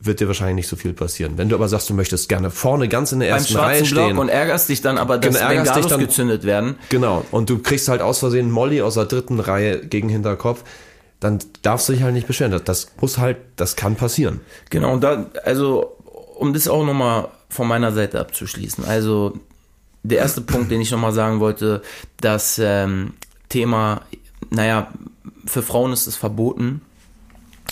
[0.02, 1.36] wird dir wahrscheinlich nicht so viel passieren.
[1.36, 3.82] Wenn du aber sagst, du möchtest gerne vorne ganz in der Beim ersten schwarzen Reihe
[3.84, 4.18] Block stehen.
[4.18, 6.76] und ärgerst dich dann aber, dass Genau, ärgerst dich Bengalos dann- gezündet werden.
[6.88, 7.24] Genau.
[7.30, 10.64] Und du kriegst halt aus Versehen Molly aus der dritten Reihe gegen Hinterkopf.
[11.20, 12.50] Dann darfst du dich halt nicht beschweren.
[12.52, 14.40] Das, das muss halt, das kann passieren.
[14.70, 15.96] Genau, und da, also,
[16.38, 18.84] um das auch nochmal von meiner Seite abzuschließen.
[18.86, 19.38] Also,
[20.02, 21.82] der erste Punkt, den ich nochmal sagen wollte,
[22.22, 23.12] das ähm,
[23.50, 24.00] Thema,
[24.48, 24.90] naja,
[25.44, 26.80] für Frauen ist es verboten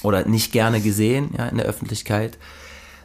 [0.03, 2.39] oder nicht gerne gesehen, ja, in der Öffentlichkeit.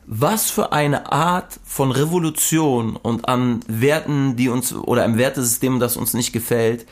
[0.05, 5.95] Was für eine Art von Revolution und an Werten, die uns, oder einem Wertesystem, das
[5.95, 6.85] uns nicht gefällt,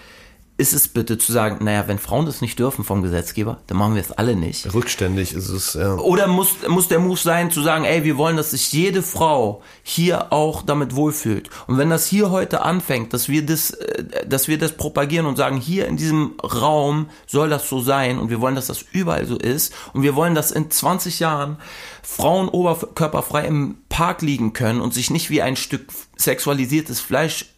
[0.58, 3.95] ist es bitte zu sagen, naja, wenn Frauen das nicht dürfen vom Gesetzgeber, dann machen
[3.95, 4.72] wir es alle nicht.
[4.74, 5.95] Rückständig ist es, ja.
[5.95, 9.64] Oder muss, muss der Move sein, zu sagen, ey, wir wollen, dass sich jede Frau
[9.82, 11.49] hier auch damit wohlfühlt.
[11.66, 15.36] Und wenn das hier heute anfängt, dass wir das, äh, dass wir das propagieren und
[15.36, 19.26] sagen, hier in diesem Raum soll das so sein und wir wollen, dass das überall
[19.26, 21.58] so ist und wir wollen, dass in 20 Jahren
[22.04, 25.88] Frauen oberkörperfrei im Park liegen können und sich nicht wie ein Stück
[26.18, 27.51] sexualisiertes Fleisch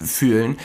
[0.00, 0.56] fühlen,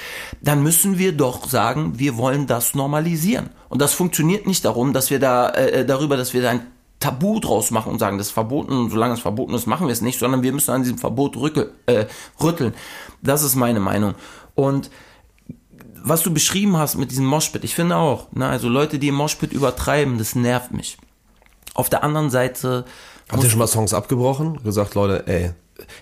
[0.41, 3.49] dann müssen wir doch sagen, wir wollen das normalisieren.
[3.69, 6.67] Und das funktioniert nicht darum, dass wir da äh, darüber, dass wir da ein
[6.99, 9.91] Tabu draus machen und sagen, das ist verboten und solange es verboten ist, machen wir
[9.91, 12.05] es nicht, sondern wir müssen an diesem Verbot rücke, äh,
[12.41, 12.73] rütteln.
[13.21, 14.15] Das ist meine Meinung.
[14.55, 14.89] Und
[16.01, 19.15] was du beschrieben hast mit diesem Moshpit, ich finde auch, ne, also Leute, die im
[19.15, 20.97] Moshpit übertreiben, das nervt mich.
[21.73, 22.85] Auf der anderen Seite
[23.29, 24.61] Habt ihr schon mal Songs abgebrochen?
[24.63, 25.53] Gesagt, Leute, ey,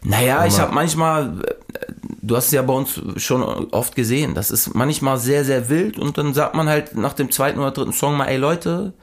[0.03, 4.51] Naja, ich habe manchmal, äh, du hast es ja bei uns schon oft gesehen, das
[4.51, 7.93] ist manchmal sehr, sehr wild und dann sagt man halt nach dem zweiten oder dritten
[7.93, 8.93] Song mal, ey Leute,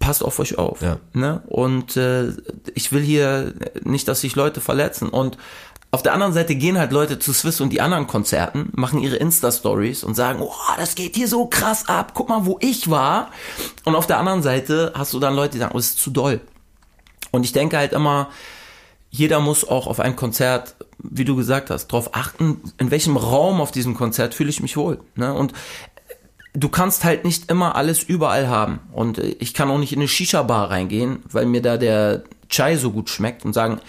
[0.00, 0.82] passt auf euch auf.
[0.82, 0.98] Ja.
[1.12, 1.42] Ne?
[1.46, 2.32] Und äh,
[2.74, 3.54] ich will hier
[3.84, 5.08] nicht, dass sich Leute verletzen.
[5.08, 5.36] Und
[5.92, 9.16] auf der anderen Seite gehen halt Leute zu Swiss und die anderen Konzerten, machen ihre
[9.16, 13.30] Insta-Stories und sagen, oh, das geht hier so krass ab, guck mal, wo ich war.
[13.84, 16.10] Und auf der anderen Seite hast du dann Leute, die sagen, oh, das ist zu
[16.10, 16.40] doll.
[17.30, 18.28] Und ich denke halt immer,
[19.10, 23.60] jeder muss auch auf ein Konzert, wie du gesagt hast, darauf achten, in welchem Raum
[23.60, 25.00] auf diesem Konzert fühle ich mich wohl.
[25.16, 25.34] Ne?
[25.34, 25.52] Und
[26.54, 28.80] du kannst halt nicht immer alles überall haben.
[28.92, 32.76] Und äh, ich kann auch nicht in eine Shisha-Bar reingehen, weil mir da der Chai
[32.76, 33.80] so gut schmeckt und sagen,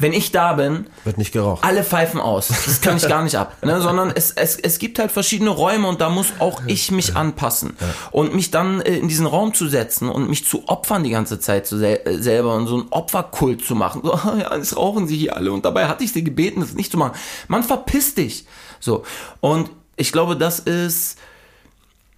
[0.00, 1.62] wenn ich da bin, wird nicht geraucht.
[1.62, 2.48] alle pfeifen aus.
[2.48, 3.56] Das kann ich gar nicht ab.
[3.62, 3.80] Ne?
[3.82, 7.76] Sondern es, es, es gibt halt verschiedene Räume und da muss auch ich mich anpassen.
[8.10, 11.38] Und mich dann äh, in diesen Raum zu setzen und mich zu opfern die ganze
[11.38, 14.00] Zeit zu sel äh, selber und so einen Opferkult zu machen.
[14.02, 15.52] So, ja, jetzt rauchen sie hier alle.
[15.52, 17.18] Und dabei hatte ich sie gebeten, das nicht zu machen.
[17.48, 18.46] Man verpiss dich.
[18.80, 19.04] So.
[19.40, 21.18] Und ich glaube, das ist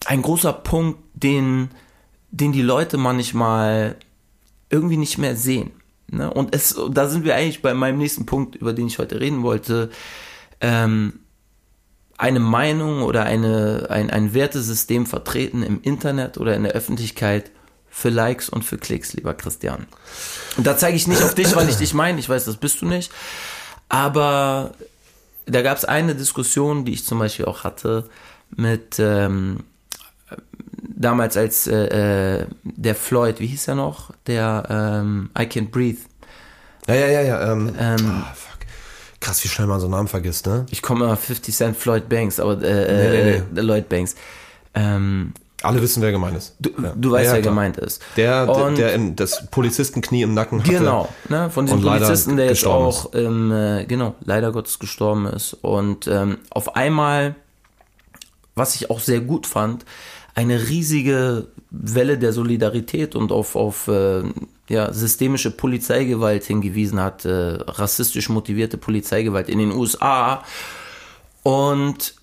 [0.06, 1.70] ein großer Punkt, den,
[2.30, 3.96] den die Leute manchmal
[4.70, 5.72] irgendwie nicht mehr sehen.
[6.12, 6.32] Ne?
[6.32, 9.42] Und es, da sind wir eigentlich bei meinem nächsten Punkt, über den ich heute reden
[9.42, 9.90] wollte.
[10.60, 11.20] Ähm,
[12.18, 17.50] eine Meinung oder eine, ein, ein Wertesystem vertreten im Internet oder in der Öffentlichkeit
[17.90, 19.86] für Likes und für Klicks, lieber Christian.
[20.56, 22.82] Und da zeige ich nicht auf dich, weil ich dich meine, ich weiß, das bist
[22.82, 23.10] du nicht.
[23.88, 24.72] Aber
[25.46, 28.08] da gab es eine Diskussion, die ich zum Beispiel auch hatte
[28.54, 29.64] mit ähm,
[31.02, 34.10] damals als äh, äh, der Floyd, wie hieß er noch?
[34.26, 35.98] Der ähm, I Can't Breathe.
[36.88, 37.52] Ja, ja, ja, ja.
[37.52, 38.52] Ähm, Ähm, ah, fuck.
[39.20, 40.66] Krass, wie schnell man so einen Namen vergisst, ne?
[40.70, 44.16] ich komme immer 50 Cent Floyd Banks, aber äh, Nee, nee, äh, der Lloyd Banks.
[44.74, 45.32] Ähm,
[45.62, 46.56] Alle wissen, wer gemeint ist.
[46.58, 46.92] du, ja.
[46.96, 48.02] du weißt, ja, wer gemeint ist.
[48.16, 50.72] Der, der, Und- der in, das Polizistenknie im Nacken hatte.
[50.72, 55.54] Genau, ne, von diesem Polizisten, der jetzt auch, ähm, äh, genau, leider Gottes gestorben ist.
[55.62, 57.36] Und ähm, auf einmal,
[58.56, 59.84] was ich auch sehr gut fand,
[60.34, 64.22] eine riesige Welle der Solidarität und auf, auf äh,
[64.68, 70.42] ja, systemische Polizeigewalt hingewiesen hat, äh, rassistisch motivierte Polizeigewalt in den USA.
[71.42, 72.14] Und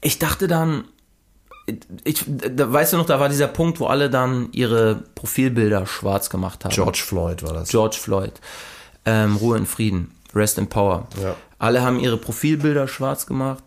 [0.00, 0.84] ich dachte dann,
[2.04, 6.30] ich, da, weißt du noch, da war dieser Punkt, wo alle dann ihre Profilbilder schwarz
[6.30, 6.72] gemacht haben.
[6.72, 7.68] George Floyd war das.
[7.68, 8.32] George Floyd.
[9.04, 10.12] Ähm, Ruhe in Frieden.
[10.34, 11.08] Rest in Power.
[11.20, 11.36] Ja.
[11.58, 13.64] Alle haben ihre Profilbilder schwarz gemacht.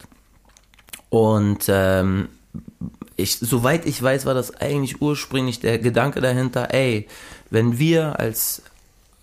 [1.09, 2.27] Und ähm,
[3.15, 7.07] ich, soweit ich weiß, war das eigentlich ursprünglich der Gedanke dahinter, ey,
[7.49, 8.61] wenn wir als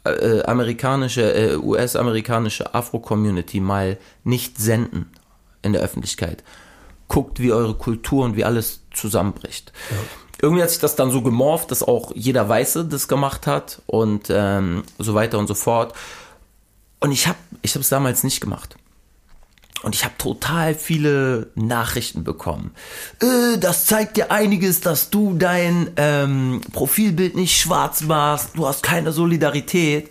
[0.04, 5.10] äh, amerikanische, äh, US-amerikanische Afro-Community mal nicht senden
[5.62, 6.42] in der Öffentlichkeit,
[7.08, 9.72] guckt, wie eure Kultur und wie alles zusammenbricht.
[10.40, 14.28] Irgendwie hat sich das dann so gemorpht, dass auch jeder Weiße das gemacht hat und
[14.30, 15.94] ähm, so weiter und so fort.
[16.98, 18.76] Und ich habe ich es damals nicht gemacht.
[19.82, 22.70] Und ich habe total viele Nachrichten bekommen.
[23.20, 28.82] Äh, das zeigt dir einiges, dass du dein ähm, Profilbild nicht schwarz machst, du hast
[28.82, 30.10] keine Solidarität.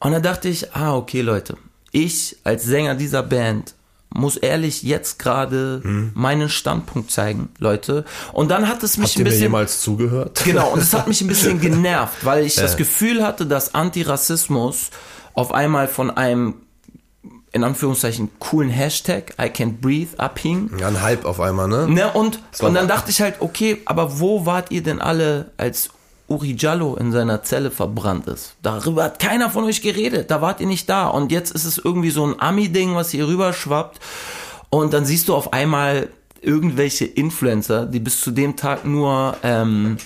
[0.00, 1.56] Und dann dachte ich, ah, okay, Leute,
[1.92, 3.74] ich als Sänger dieser Band
[4.14, 6.10] muss ehrlich jetzt gerade hm.
[6.14, 8.04] meinen Standpunkt zeigen, Leute.
[8.32, 9.40] Und dann hat es mich Habt ein bisschen.
[9.40, 10.42] Mir jemals zugehört?
[10.44, 12.62] Genau, und es hat mich ein bisschen genervt, weil ich ja.
[12.62, 14.90] das Gefühl hatte, dass Antirassismus
[15.34, 16.54] auf einmal von einem
[17.52, 20.70] in Anführungszeichen coolen Hashtag I can't breathe abhing.
[20.78, 21.86] Ja, ein Hype auf einmal, ne?
[21.86, 25.90] ne und, und dann dachte ich halt, okay, aber wo wart ihr denn alle, als
[26.28, 28.54] Uri Jallo in seiner Zelle verbrannt ist?
[28.62, 31.08] Darüber hat keiner von euch geredet, da wart ihr nicht da.
[31.08, 34.00] Und jetzt ist es irgendwie so ein Ami-Ding, was hier rüber schwappt.
[34.70, 36.08] Und dann siehst du auf einmal
[36.40, 39.98] irgendwelche Influencer, die bis zu dem Tag nur ähm,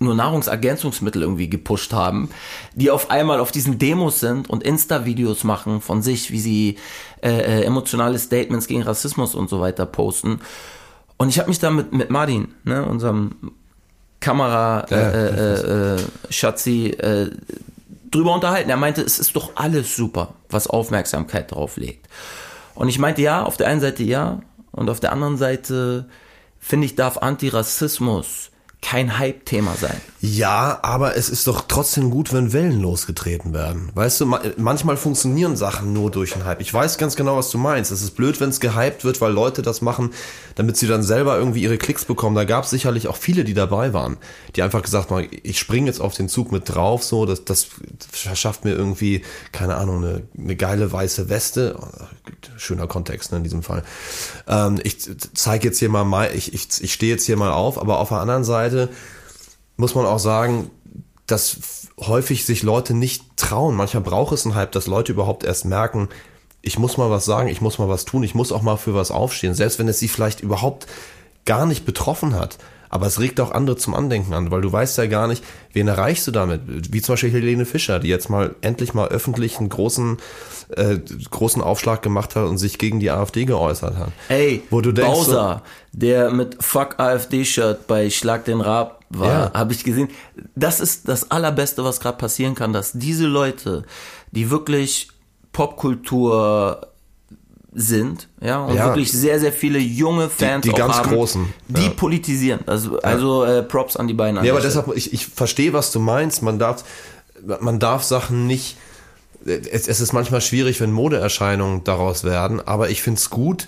[0.00, 2.28] nur Nahrungsergänzungsmittel irgendwie gepusht haben,
[2.74, 6.78] die auf einmal auf diesen Demos sind und Insta-Videos machen von sich, wie sie
[7.22, 10.40] äh, äh, emotionale Statements gegen Rassismus und so weiter posten.
[11.16, 13.52] Und ich habe mich da mit, mit Martin, ne, unserem
[14.20, 17.30] Kamera ja, äh, äh, äh, Schatzi, äh,
[18.10, 18.70] drüber unterhalten.
[18.70, 22.08] Er meinte, es ist doch alles super, was Aufmerksamkeit drauf legt.
[22.74, 24.40] Und ich meinte, ja, auf der einen Seite ja,
[24.72, 26.06] und auf der anderen Seite
[26.58, 28.50] finde ich, darf Antirassismus
[28.84, 29.98] kein Hype-Thema sein.
[30.20, 33.90] Ja, aber es ist doch trotzdem gut, wenn Wellen losgetreten werden.
[33.94, 34.26] Weißt du,
[34.56, 36.60] manchmal funktionieren Sachen nur durch einen Hype.
[36.60, 37.90] Ich weiß ganz genau, was du meinst.
[37.90, 40.10] Es ist blöd, wenn es gehypt wird, weil Leute das machen,
[40.54, 42.36] damit sie dann selber irgendwie ihre Klicks bekommen.
[42.36, 44.18] Da gab es sicherlich auch viele, die dabei waren,
[44.54, 47.66] die einfach gesagt haben, ich springe jetzt auf den Zug mit drauf, so, das, das
[48.10, 49.22] verschafft mir irgendwie,
[49.52, 51.78] keine Ahnung, eine, eine geile weiße Weste.
[52.56, 53.82] Schöner Kontext ne, in diesem Fall.
[54.46, 54.98] Ähm, ich
[55.34, 58.18] zeige jetzt hier mal, ich, ich, ich stehe jetzt hier mal auf, aber auf der
[58.18, 58.73] anderen Seite
[59.76, 60.70] muss man auch sagen,
[61.26, 63.74] dass häufig sich Leute nicht trauen.
[63.74, 66.08] Manchmal braucht es einen Hype, dass Leute überhaupt erst merken,
[66.60, 68.94] ich muss mal was sagen, ich muss mal was tun, ich muss auch mal für
[68.94, 70.86] was aufstehen, selbst wenn es sie vielleicht überhaupt
[71.44, 72.58] gar nicht betroffen hat.
[72.94, 75.42] Aber es regt auch andere zum Andenken an, weil du weißt ja gar nicht,
[75.72, 76.92] wen erreichst du damit.
[76.92, 80.18] Wie zum Beispiel Helene Fischer, die jetzt mal endlich mal öffentlich einen großen,
[80.76, 84.12] äh, großen Aufschlag gemacht hat und sich gegen die AfD geäußert hat.
[84.28, 89.28] Ey, wo du denkst, Bowser, so, der mit Fuck AfD-Shirt bei Schlag den Rab war,
[89.28, 89.50] ja.
[89.54, 90.06] habe ich gesehen.
[90.54, 93.82] Das ist das Allerbeste, was gerade passieren kann, dass diese Leute,
[94.30, 95.08] die wirklich
[95.50, 96.93] Popkultur
[97.74, 98.86] sind, ja, und ja.
[98.86, 101.90] wirklich sehr, sehr viele junge Fans die, die ganz haben, großen, die ja.
[101.90, 102.60] politisieren.
[102.66, 104.42] Also, also äh, Props an die beiden.
[104.44, 106.42] Ja, aber deshalb, ich, ich verstehe, was du meinst.
[106.42, 106.84] Man darf,
[107.60, 108.76] man darf Sachen nicht.
[109.44, 113.66] Es, es ist manchmal schwierig, wenn Modeerscheinungen daraus werden, aber ich finde es gut.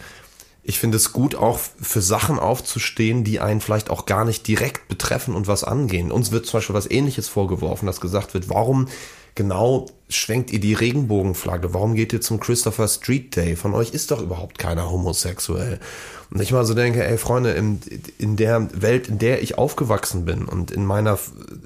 [0.68, 4.88] Ich finde es gut, auch für Sachen aufzustehen, die einen vielleicht auch gar nicht direkt
[4.88, 6.10] betreffen und was angehen.
[6.10, 8.88] Uns wird zum Beispiel was Ähnliches vorgeworfen, dass gesagt wird, warum
[9.36, 11.72] genau schwenkt ihr die Regenbogenflagge?
[11.72, 13.54] Warum geht ihr zum Christopher Street Day?
[13.54, 15.78] Von euch ist doch überhaupt keiner homosexuell.
[16.30, 17.80] Und ich mal so denke, ey Freunde, in,
[18.18, 21.18] in der Welt, in der ich aufgewachsen bin und in meiner,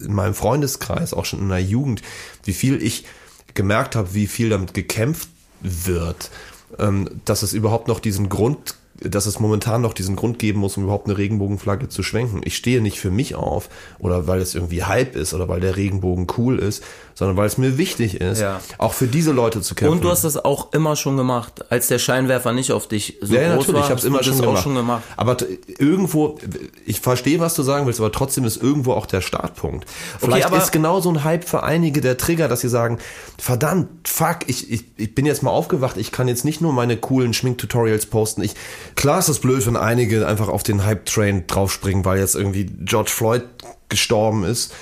[0.04, 2.02] in meinem Freundeskreis, auch schon in der Jugend,
[2.44, 3.06] wie viel ich
[3.54, 5.28] gemerkt habe, wie viel damit gekämpft
[5.62, 6.30] wird,
[6.78, 10.76] ähm, dass es überhaupt noch diesen Grund dass es momentan noch diesen Grund geben muss,
[10.76, 12.42] um überhaupt eine Regenbogenflagge zu schwenken.
[12.44, 15.76] Ich stehe nicht für mich auf oder weil es irgendwie Hype ist oder weil der
[15.76, 16.84] Regenbogen cool ist,
[17.20, 18.62] sondern weil es mir wichtig ist, ja.
[18.78, 19.92] auch für diese Leute zu kämpfen.
[19.92, 23.34] Und du hast das auch immer schon gemacht, als der Scheinwerfer nicht auf dich so
[23.34, 23.84] ja, groß natürlich, war.
[23.84, 24.62] Ich habe es immer schon gemacht.
[24.62, 25.02] schon gemacht.
[25.18, 26.38] Aber irgendwo,
[26.86, 29.84] ich verstehe, was du sagen willst, aber trotzdem ist irgendwo auch der Startpunkt.
[30.18, 32.96] Vielleicht okay, ist genau so ein Hype für einige der Trigger, dass sie sagen,
[33.36, 36.96] verdammt, fuck, ich, ich, ich bin jetzt mal aufgewacht, ich kann jetzt nicht nur meine
[36.96, 38.42] coolen Schminktutorials posten.
[38.42, 38.54] Ich,
[38.94, 43.10] klar ist das blöd, wenn einige einfach auf den Hype-Train draufspringen, weil jetzt irgendwie George
[43.10, 43.42] Floyd
[43.90, 44.72] gestorben ist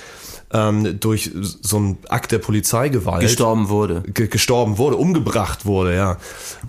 [0.51, 3.21] ähm, durch so einen Akt der Polizeigewalt.
[3.21, 4.01] Gestorben wurde.
[4.01, 6.17] gestorben wurde, umgebracht wurde, ja.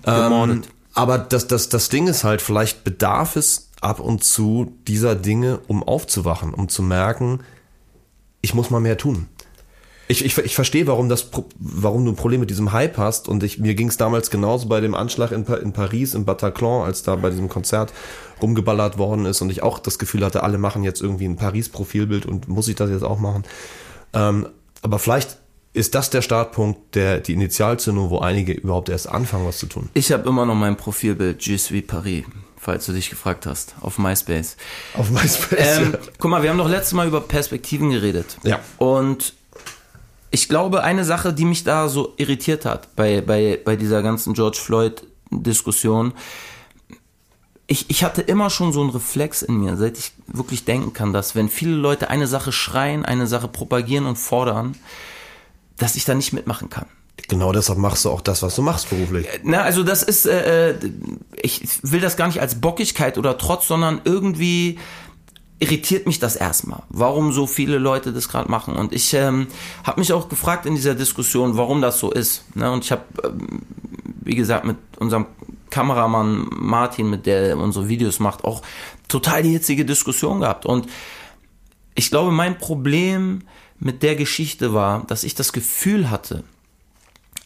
[0.05, 0.63] Ähm,
[0.93, 5.59] aber das, das, das Ding ist halt, vielleicht bedarf es ab und zu dieser Dinge,
[5.67, 7.39] um aufzuwachen, um zu merken,
[8.41, 9.27] ich muss mal mehr tun.
[10.11, 13.29] Ich, ich, ich verstehe, warum, das, warum du ein Problem mit diesem Hype hast.
[13.29, 16.83] Und ich, mir ging es damals genauso bei dem Anschlag in, in Paris, im Bataclan,
[16.83, 17.93] als da bei diesem Konzert
[18.41, 22.25] rumgeballert worden ist und ich auch das Gefühl hatte, alle machen jetzt irgendwie ein Paris-Profilbild
[22.25, 23.43] und muss ich das jetzt auch machen.
[24.11, 24.47] Ähm,
[24.81, 25.37] aber vielleicht
[25.71, 29.89] ist das der Startpunkt, der die Initialzündung, wo einige überhaupt erst anfangen, was zu tun?
[29.93, 32.25] Ich habe immer noch mein Profilbild Je suis Paris,
[32.57, 34.57] falls du dich gefragt hast, auf MySpace.
[34.95, 35.77] Auf MySpace.
[35.77, 35.99] Ähm, ja.
[36.17, 38.37] Guck mal, wir haben doch letztes Mal über Perspektiven geredet.
[38.43, 38.59] Ja.
[38.77, 39.35] Und
[40.31, 44.33] ich glaube, eine Sache, die mich da so irritiert hat bei, bei, bei dieser ganzen
[44.33, 46.13] George Floyd-Diskussion,
[47.67, 51.13] ich, ich hatte immer schon so einen Reflex in mir, seit ich wirklich denken kann,
[51.13, 54.75] dass wenn viele Leute eine Sache schreien, eine Sache propagieren und fordern,
[55.77, 56.87] dass ich da nicht mitmachen kann.
[57.27, 59.27] Genau deshalb machst du auch das, was du machst beruflich.
[59.43, 60.75] Na, also das ist, äh, äh
[61.41, 64.79] ich will das gar nicht als Bockigkeit oder Trotz, sondern irgendwie
[65.61, 68.75] irritiert mich das erstmal, warum so viele Leute das gerade machen.
[68.75, 69.47] Und ich ähm,
[69.83, 72.43] habe mich auch gefragt in dieser Diskussion, warum das so ist.
[72.55, 72.71] Ne?
[72.71, 73.61] Und ich habe, ähm,
[74.21, 75.27] wie gesagt, mit unserem
[75.69, 78.63] Kameramann Martin, mit der unsere Videos macht, auch
[79.07, 80.65] total die hitzige Diskussion gehabt.
[80.65, 80.87] Und
[81.93, 83.43] ich glaube, mein Problem
[83.79, 86.43] mit der Geschichte war, dass ich das Gefühl hatte,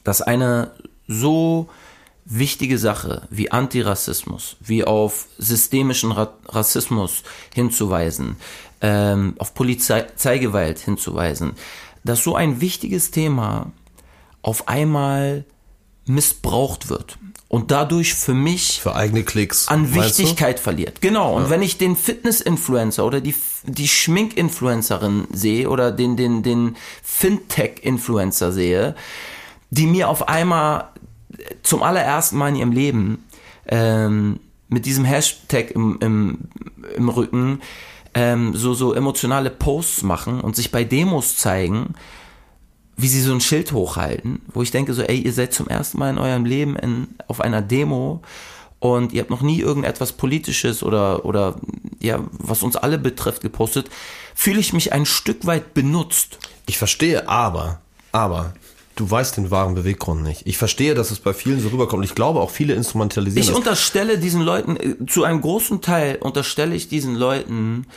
[0.05, 0.71] dass eine
[1.07, 1.67] so
[2.25, 7.23] wichtige Sache wie Antirassismus, wie auf systemischen Rassismus
[7.53, 8.37] hinzuweisen,
[8.81, 11.53] ähm, auf Polizeigewalt hinzuweisen,
[12.03, 13.71] dass so ein wichtiges Thema
[14.41, 15.45] auf einmal
[16.07, 17.17] missbraucht wird
[17.47, 21.01] und dadurch für mich für eigene Klicks an Wichtigkeit verliert.
[21.01, 21.35] Genau.
[21.35, 21.49] Und ja.
[21.51, 28.95] wenn ich den Fitness-Influencer oder die die Schmink-Influencerin sehe oder den den den Fintech-Influencer sehe,
[29.69, 30.89] die mir auf einmal
[31.63, 33.23] zum allerersten Mal in ihrem Leben
[33.67, 36.37] ähm, mit diesem Hashtag im, im,
[36.95, 37.61] im Rücken
[38.13, 41.95] ähm, so, so emotionale Posts machen und sich bei Demos zeigen,
[42.97, 45.99] wie sie so ein Schild hochhalten, wo ich denke so, ey, ihr seid zum ersten
[45.99, 48.21] Mal in eurem Leben in, auf einer Demo
[48.79, 51.55] und ihr habt noch nie irgendetwas Politisches oder, oder
[51.99, 53.89] ja, was uns alle betrifft, gepostet,
[54.33, 56.39] fühle ich mich ein Stück weit benutzt.
[56.67, 57.81] Ich verstehe, aber,
[58.11, 58.53] aber,
[58.95, 60.43] du weißt den wahren Beweggrund nicht.
[60.45, 62.05] Ich verstehe, dass es bei vielen so rüberkommt.
[62.05, 63.41] Ich glaube auch viele instrumentalisieren.
[63.41, 63.57] Ich das.
[63.57, 67.87] unterstelle diesen Leuten, äh, zu einem großen Teil unterstelle ich diesen Leuten,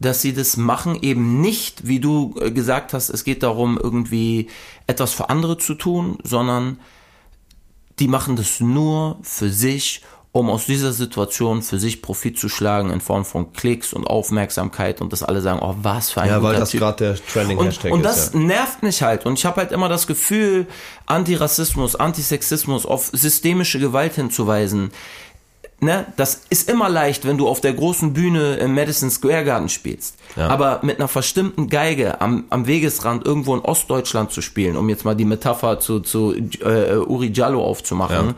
[0.00, 4.48] dass sie das machen, eben nicht, wie du äh, gesagt hast, es geht darum, irgendwie
[4.86, 6.78] etwas für andere zu tun, sondern
[8.00, 10.02] die machen das nur für sich
[10.34, 15.00] um aus dieser Situation für sich Profit zu schlagen in Form von Klicks und Aufmerksamkeit
[15.00, 17.92] und dass alle sagen, oh, was für ein Ja, weil das gerade der Trending Hashtag
[17.92, 18.40] und, und das ja.
[18.40, 20.66] nervt mich halt und ich habe halt immer das Gefühl,
[21.06, 24.90] Antirassismus, Antisexismus auf systemische Gewalt hinzuweisen.
[25.78, 29.68] Ne, das ist immer leicht, wenn du auf der großen Bühne im Madison Square Garden
[29.68, 30.16] spielst.
[30.34, 30.48] Ja.
[30.48, 35.04] Aber mit einer verstimmten Geige am, am Wegesrand irgendwo in Ostdeutschland zu spielen, um jetzt
[35.04, 38.34] mal die Metapher zu, zu äh, Uri Jallo aufzumachen, ja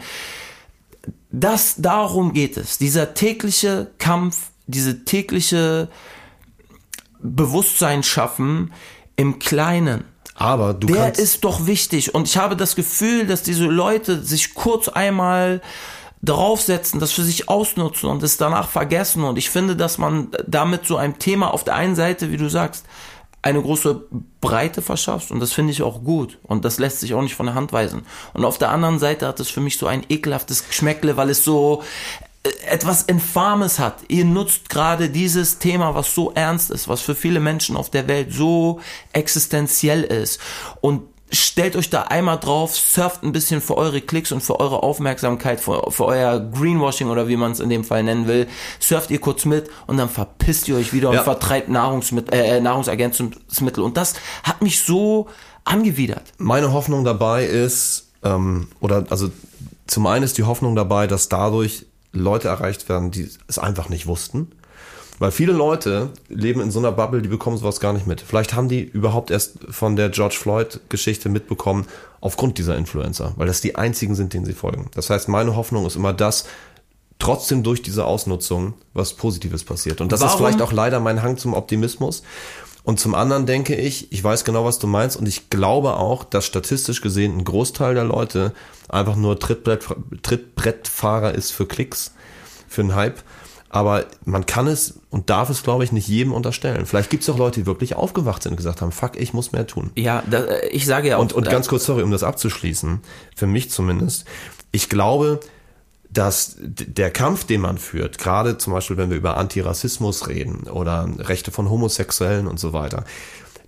[1.30, 2.78] das, darum geht es.
[2.78, 5.88] Dieser tägliche Kampf, diese tägliche
[7.20, 8.72] Bewusstsein schaffen
[9.16, 10.04] im Kleinen.
[10.34, 12.14] Aber du Der ist doch wichtig.
[12.14, 15.62] Und ich habe das Gefühl, dass diese Leute sich kurz einmal
[16.22, 19.24] draufsetzen, das für sich ausnutzen und es danach vergessen.
[19.24, 22.48] Und ich finde, dass man damit so ein Thema auf der einen Seite, wie du
[22.50, 22.84] sagst,
[23.43, 24.07] eine große
[24.41, 27.47] Breite verschaffst und das finde ich auch gut und das lässt sich auch nicht von
[27.47, 28.03] der Hand weisen.
[28.32, 31.45] Und auf der anderen Seite hat es für mich so ein ekelhaftes Geschmäckle, weil es
[31.45, 31.82] so
[32.43, 33.99] äh, etwas Infames hat.
[34.09, 38.09] Ihr nutzt gerade dieses Thema, was so ernst ist, was für viele Menschen auf der
[38.09, 38.80] Welt so
[39.12, 40.41] existenziell ist
[40.80, 44.82] und stellt euch da einmal drauf, surft ein bisschen für eure Klicks und für eure
[44.82, 48.46] Aufmerksamkeit, für, für euer Greenwashing oder wie man es in dem Fall nennen will,
[48.78, 51.18] surft ihr kurz mit und dann verpisst ihr euch wieder ja.
[51.18, 53.82] und vertreibt Nahrungsmittel, äh, Nahrungsergänzungsmittel.
[53.82, 54.14] Und das
[54.44, 55.28] hat mich so
[55.64, 56.32] angewidert.
[56.38, 59.30] Meine Hoffnung dabei ist, ähm, oder also
[59.86, 64.06] zum einen ist die Hoffnung dabei, dass dadurch Leute erreicht werden, die es einfach nicht
[64.06, 64.52] wussten
[65.18, 68.20] weil viele Leute leben in so einer Bubble, die bekommen sowas gar nicht mit.
[68.20, 71.86] Vielleicht haben die überhaupt erst von der George Floyd-Geschichte mitbekommen,
[72.20, 74.90] aufgrund dieser Influencer, weil das die einzigen sind, denen sie folgen.
[74.94, 76.46] Das heißt, meine Hoffnung ist immer, dass
[77.18, 80.00] trotzdem durch diese Ausnutzung was Positives passiert.
[80.00, 80.32] Und das Warum?
[80.32, 82.22] ist vielleicht auch leider mein Hang zum Optimismus.
[82.82, 86.24] Und zum anderen denke ich, ich weiß genau, was du meinst, und ich glaube auch,
[86.24, 88.52] dass statistisch gesehen ein Großteil der Leute
[88.88, 89.84] einfach nur Trittbrett,
[90.22, 92.14] Trittbrettfahrer ist für Klicks,
[92.68, 93.22] für einen Hype
[93.76, 96.86] aber man kann es und darf es, glaube ich, nicht jedem unterstellen.
[96.86, 99.52] Vielleicht gibt es auch Leute, die wirklich aufgewacht sind und gesagt haben, fuck, ich muss
[99.52, 99.90] mehr tun.
[99.96, 101.20] Ja, da, äh, ich sage ja auch.
[101.20, 103.00] Und, und ganz kurz, sorry, um das abzuschließen,
[103.34, 104.24] für mich zumindest,
[104.72, 105.40] ich glaube,
[106.08, 111.06] dass der Kampf, den man führt, gerade zum Beispiel, wenn wir über Antirassismus reden oder
[111.18, 113.04] Rechte von Homosexuellen und so weiter,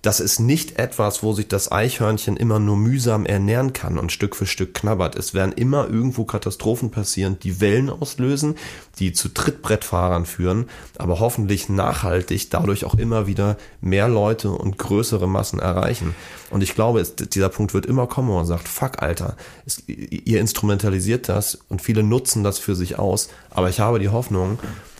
[0.01, 4.35] das ist nicht etwas, wo sich das Eichhörnchen immer nur mühsam ernähren kann und Stück
[4.35, 5.15] für Stück knabbert.
[5.15, 8.55] Es werden immer irgendwo Katastrophen passieren, die Wellen auslösen,
[8.99, 15.27] die zu Trittbrettfahrern führen, aber hoffentlich nachhaltig dadurch auch immer wieder mehr Leute und größere
[15.27, 16.15] Massen erreichen.
[16.49, 19.35] Und ich glaube, es, dieser Punkt wird immer kommen, wo man sagt, fuck, Alter,
[19.65, 24.09] es, ihr instrumentalisiert das und viele nutzen das für sich aus, aber ich habe die
[24.09, 24.59] Hoffnung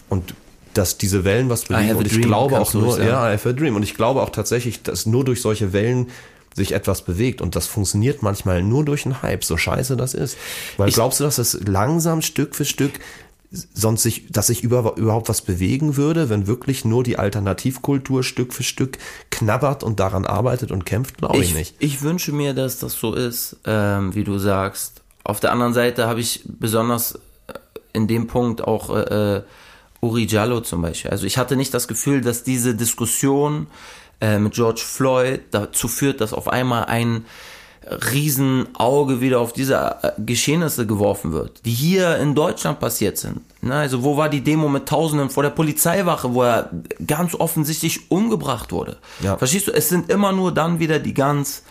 [0.10, 0.34] und
[0.74, 1.96] dass diese Wellen was bewegen.
[1.96, 3.76] Und ich glaube auch nur, ja, I have a dream.
[3.76, 6.08] Und ich glaube auch tatsächlich, dass nur durch solche Wellen
[6.56, 7.42] sich etwas bewegt.
[7.42, 10.38] Und das funktioniert manchmal nur durch einen Hype, so scheiße das ist.
[10.78, 13.00] Weil ich, glaubst du, dass es langsam Stück für Stück
[13.52, 18.54] sonst sich, dass sich über, überhaupt was bewegen würde, wenn wirklich nur die Alternativkultur Stück
[18.54, 19.00] für Stück
[19.32, 21.76] knabbert und daran arbeitet und kämpft, glaube ich, ich, nicht.
[21.80, 25.02] Ich wünsche mir, dass das so ist, ähm, wie du sagst.
[25.24, 27.18] Auf der anderen Seite habe ich besonders
[27.94, 29.42] in dem Punkt auch äh,
[30.02, 31.12] Uri Jallo zum Beispiel.
[31.12, 33.68] Also ich hatte nicht das Gefühl, dass diese Diskussion
[34.22, 37.26] äh, mit George Floyd dazu führt, dass auf einmal ein
[37.89, 43.41] Riesenauge wieder auf diese äh, Geschehnisse geworfen wird, die hier in Deutschland passiert sind.
[43.62, 46.70] Ne, also wo war die Demo mit Tausenden vor der Polizeiwache, wo er
[47.06, 48.97] ganz offensichtlich umgebracht wurde?
[49.22, 49.38] Ja.
[49.38, 49.72] Verstehst du?
[49.72, 51.64] Es sind immer nur dann wieder die ganz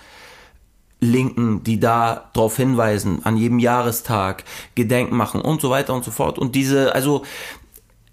[1.00, 4.42] Linken, die da darauf hinweisen, an jedem Jahrestag
[4.74, 6.38] Gedenken machen und so weiter und so fort.
[6.38, 7.22] Und diese, also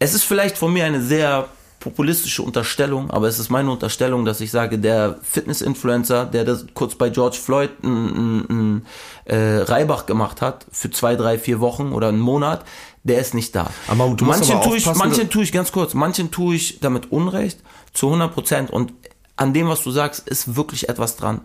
[0.06, 1.48] es ist vielleicht von mir eine sehr
[1.80, 6.96] populistische Unterstellung, aber es ist meine Unterstellung, dass ich sage, der Fitness-Influencer, der das kurz
[6.96, 8.86] bei George Floyd ein,
[9.26, 12.64] äh, Reibach gemacht hat für zwei, drei, vier Wochen oder einen Monat,
[13.04, 13.70] der ist nicht da.
[13.88, 17.60] Aber du manchen tue ich, manchen tue ich ganz kurz, manchen tue ich damit Unrecht
[17.94, 18.94] zu 100 Prozent und
[19.38, 21.42] an dem, was du sagst, ist wirklich etwas dran.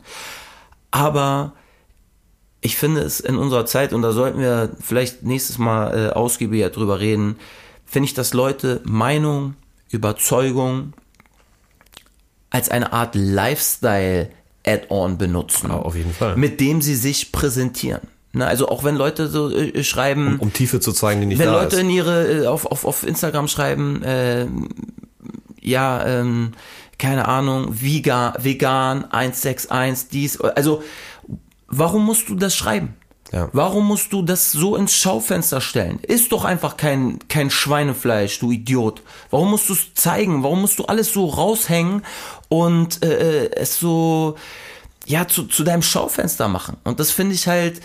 [0.90, 1.52] Aber
[2.60, 6.68] ich finde es in unserer Zeit, und da sollten wir vielleicht nächstes Mal äh, ausgiebiger
[6.70, 7.36] drüber reden,
[7.90, 9.56] finde ich, dass Leute Meinung,
[9.90, 10.94] Überzeugung
[12.48, 15.70] als eine Art Lifestyle-Add-on benutzen.
[15.70, 16.36] Ja, auf jeden Fall.
[16.36, 18.02] Mit dem sie sich präsentieren.
[18.32, 21.46] Ne, also auch wenn Leute so äh, schreiben, Um Tiefe zu zeigen, die nicht wenn
[21.46, 21.82] da Leute ist.
[21.82, 24.46] in ihre äh, auf, auf, auf Instagram schreiben, äh,
[25.60, 26.52] ja, ähm,
[26.96, 30.84] keine Ahnung, vegan, vegan 161, dies, also
[31.66, 32.94] warum musst du das schreiben?
[33.32, 33.48] Ja.
[33.52, 36.00] Warum musst du das so ins Schaufenster stellen?
[36.02, 39.02] Ist doch einfach kein, kein Schweinefleisch, du Idiot.
[39.30, 40.42] Warum musst du es zeigen?
[40.42, 42.02] Warum musst du alles so raushängen
[42.48, 44.36] und äh, äh, es so
[45.06, 46.76] ja zu, zu deinem Schaufenster machen?
[46.82, 47.80] Und das finde ich halt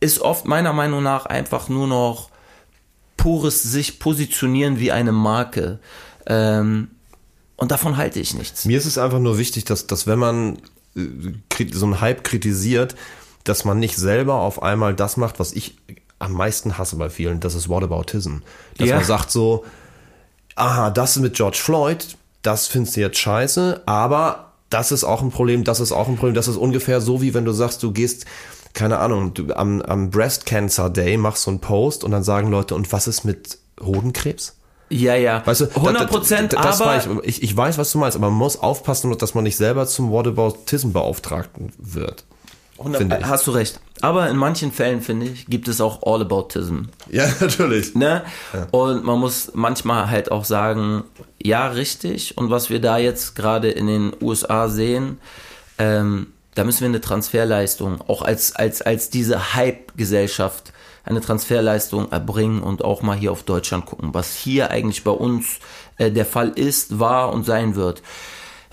[0.00, 2.30] ist oft meiner Meinung nach einfach nur noch
[3.16, 5.80] pures sich positionieren wie eine Marke.
[6.26, 6.90] Ähm,
[7.56, 8.64] und davon halte ich nichts.
[8.64, 10.58] Mir ist es einfach nur wichtig, dass, dass wenn man
[10.96, 12.94] äh, so einen Hype kritisiert,
[13.44, 15.76] dass man nicht selber auf einmal das macht, was ich
[16.18, 18.38] am meisten hasse bei vielen, das ist Whataboutism.
[18.76, 18.96] Dass Ja.
[18.96, 19.64] man sagt so,
[20.56, 25.30] aha, das mit George Floyd, das findest du jetzt scheiße, aber das ist auch ein
[25.30, 27.92] Problem, das ist auch ein Problem, das ist ungefähr so, wie wenn du sagst, du
[27.92, 28.26] gehst,
[28.74, 32.50] keine Ahnung, du, am, am Breast Cancer Day machst so einen Post und dann sagen
[32.50, 34.56] Leute, und was ist mit Hodenkrebs?
[34.90, 35.46] Ja, ja.
[35.46, 38.38] Weißt du, da- 100 Prozent, aber ich, ich, ich weiß, was du meinst, aber man
[38.38, 42.24] muss aufpassen, dass man nicht selber zum Whataboutism-Beauftragten wird.
[42.78, 43.24] 100, finde ich.
[43.26, 43.80] hast du recht.
[44.00, 46.82] Aber in manchen Fällen, finde ich, gibt es auch Allaboutism.
[47.10, 47.94] Ja, natürlich.
[47.94, 48.22] Ne?
[48.70, 51.04] Und man muss manchmal halt auch sagen,
[51.42, 52.38] ja, richtig.
[52.38, 55.18] Und was wir da jetzt gerade in den USA sehen,
[55.78, 60.72] ähm, da müssen wir eine Transferleistung, auch als, als, als diese Hype-Gesellschaft,
[61.04, 65.58] eine Transferleistung erbringen und auch mal hier auf Deutschland gucken, was hier eigentlich bei uns
[65.96, 68.02] äh, der Fall ist, war und sein wird.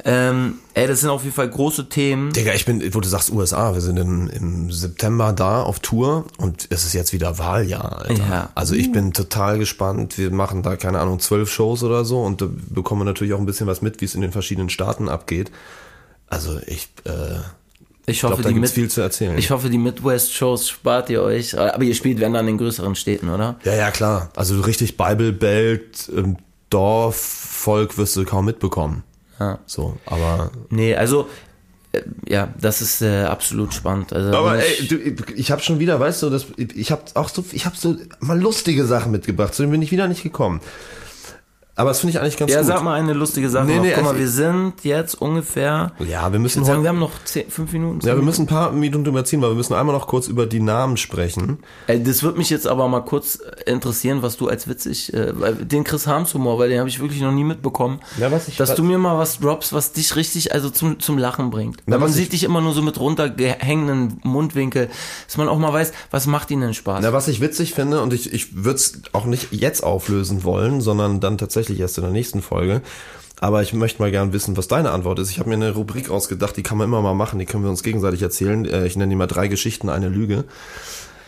[0.07, 2.31] Ähm, ey, das sind auf jeden Fall große Themen.
[2.31, 6.25] Digga, ich bin, wo du sagst USA, wir sind im, im September da auf Tour
[6.37, 8.13] und es ist jetzt wieder Wahljahr, Alter.
[8.29, 8.49] Ja.
[8.53, 10.19] Also ich bin total gespannt.
[10.19, 13.39] Wir machen da, keine Ahnung, zwölf Shows oder so und da bekommen wir natürlich auch
[13.39, 15.49] ein bisschen was mit, wie es in den verschiedenen Staaten abgeht.
[16.27, 17.39] Also ich, äh,
[18.05, 19.35] Ich ich hoffe, glaube, da die gibt's Mid viel zu erzählen.
[19.39, 21.57] ich hoffe, die Midwest-Shows spart ihr euch.
[21.57, 23.55] Aber ihr spielt, wenn dann in größeren Städten, oder?
[23.63, 24.29] ja, ja, klar.
[24.35, 26.37] Also richtig Bible Belt, ähm,
[26.69, 29.01] Dorf, Volk wirst du kaum mitbekommen.
[29.39, 29.59] Ja.
[29.65, 31.27] So, aber Nee, also,
[31.91, 34.13] äh, ja, das ist äh, absolut spannend.
[34.13, 34.95] Also, Aber bin ey, ich- du,
[35.35, 38.39] ich habe schon wieder, weißt du, das, ich habe auch so, ich habe so mal
[38.39, 40.61] lustige Sachen mitgebracht, zu denen bin ich wieder nicht gekommen.
[41.77, 42.67] Aber das finde ich eigentlich ganz ja, gut.
[42.67, 43.83] sag mal eine lustige Sache Nee, noch.
[43.83, 47.49] nee, Guck mal, wir sind jetzt ungefähr, ja, wir müssen sagen, wir haben noch zehn,
[47.49, 47.99] fünf Minuten.
[48.07, 50.61] ja, wir müssen ein paar Minuten überziehen, weil wir müssen einmal noch kurz über die
[50.61, 51.59] Namen sprechen.
[51.87, 55.55] Ey, das würde mich jetzt aber mal kurz interessieren, was du als witzig, äh, weil
[55.55, 57.99] den Chris Harms Humor, weil den habe ich wirklich noch nie mitbekommen.
[58.17, 60.99] Ja, was ich- dass was- du mir mal was droppst, was dich richtig, also zum,
[61.01, 61.81] zum Lachen bringt.
[61.85, 64.89] Weil Ja, man was ich- sieht dich immer nur so mit runtergehängenden Mundwinkel,
[65.27, 66.99] dass man auch mal weiß, was macht ihnen denn Spaß.
[67.01, 70.79] Na, was ich witzig finde, und ich, ich würde es auch nicht jetzt auflösen wollen,
[70.81, 72.81] sondern dann tatsächlich erst in der nächsten Folge.
[73.41, 75.29] Aber ich möchte mal gern wissen, was deine Antwort ist.
[75.29, 77.69] Ich habe mir eine Rubrik ausgedacht, die kann man immer mal machen, die können wir
[77.69, 78.63] uns gegenseitig erzählen.
[78.65, 80.45] Äh, Ich nenne die mal drei Geschichten, eine Lüge.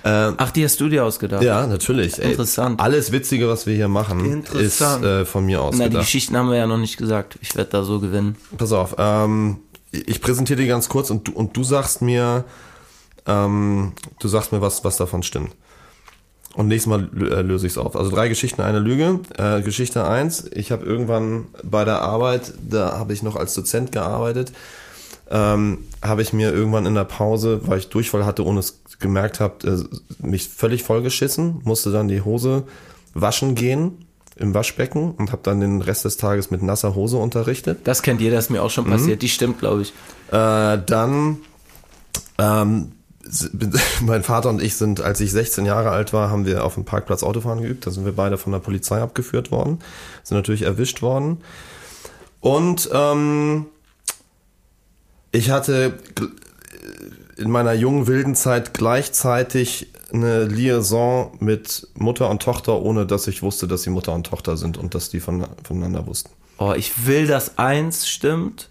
[0.04, 1.44] Ach, die hast du dir ausgedacht?
[1.44, 2.18] Ja, natürlich.
[2.18, 2.80] Ey, Interessant.
[2.80, 5.98] alles Witzige, was wir hier machen, ist äh, von mir Na, die.
[5.98, 7.38] Geschichten haben wir ja noch nicht gesagt.
[7.42, 8.38] Ich werde da so gewinnen.
[8.58, 9.58] Pass auf, ähm,
[9.92, 12.46] ich präsentiere dir ganz kurz und du, und du sagst mir,
[13.26, 15.52] ähm, du sagst mir, was, was davon stimmt.
[16.58, 17.96] Und nächstes Mal äh, löse ich es auf.
[17.96, 19.20] Also drei Geschichten, eine Lüge.
[19.38, 23.92] Äh, Geschichte eins: ich habe irgendwann bei der Arbeit, da habe ich noch als Dozent
[23.92, 24.52] gearbeitet,
[25.30, 29.40] ähm, habe ich mir irgendwann in der Pause, weil ich Durchfall hatte, ohne es gemerkt
[29.40, 29.88] habe,
[30.22, 32.64] äh, mich völlig vollgeschissen, musste dann die Hose
[33.14, 34.06] waschen gehen
[34.36, 37.82] im Waschbecken und habe dann den Rest des Tages mit nasser Hose unterrichtet.
[37.84, 38.92] Das kennt ihr, das ist mir auch schon Mhm.
[38.94, 39.22] passiert.
[39.22, 39.90] Die stimmt, glaube ich.
[40.32, 41.38] Äh, dann,
[42.40, 42.94] ähm,
[44.02, 46.86] mein Vater und ich sind, als ich 16 Jahre alt war, haben wir auf dem
[46.86, 47.86] Parkplatz Autofahren geübt.
[47.86, 49.80] Da sind wir beide von der Polizei abgeführt worden,
[50.24, 51.42] sind natürlich erwischt worden.
[52.40, 53.66] Und ähm,
[55.32, 56.00] ich hatte,
[57.38, 63.44] in meiner jungen wilden Zeit gleichzeitig eine Liaison mit Mutter und Tochter, ohne dass ich
[63.44, 66.32] wusste, dass sie Mutter und Tochter sind und dass die von, voneinander wussten.
[66.58, 68.70] Oh, ich will, dass eins stimmt.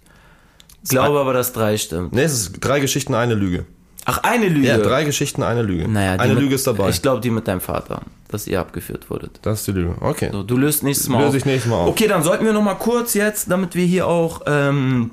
[0.89, 2.13] Glaube aber, dass drei stimmt.
[2.13, 3.67] Nee, es ist drei Geschichten, eine Lüge.
[4.09, 4.69] Ach, eine Lüge.
[4.69, 5.89] Ja, drei Geschichten, eine Lüge.
[5.89, 6.89] Naja, eine mit, Lüge ist dabei.
[6.91, 9.41] Ich glaube, die mit deinem Vater, dass ihr abgeführt wurdet.
[9.43, 9.97] das ist die Lüge.
[10.01, 10.31] Okay.
[10.31, 11.89] So, du löst nächstes Mal Löse ich nächstes Mal auf.
[11.89, 15.11] Okay, dann sollten wir noch mal kurz jetzt, damit wir hier auch ähm,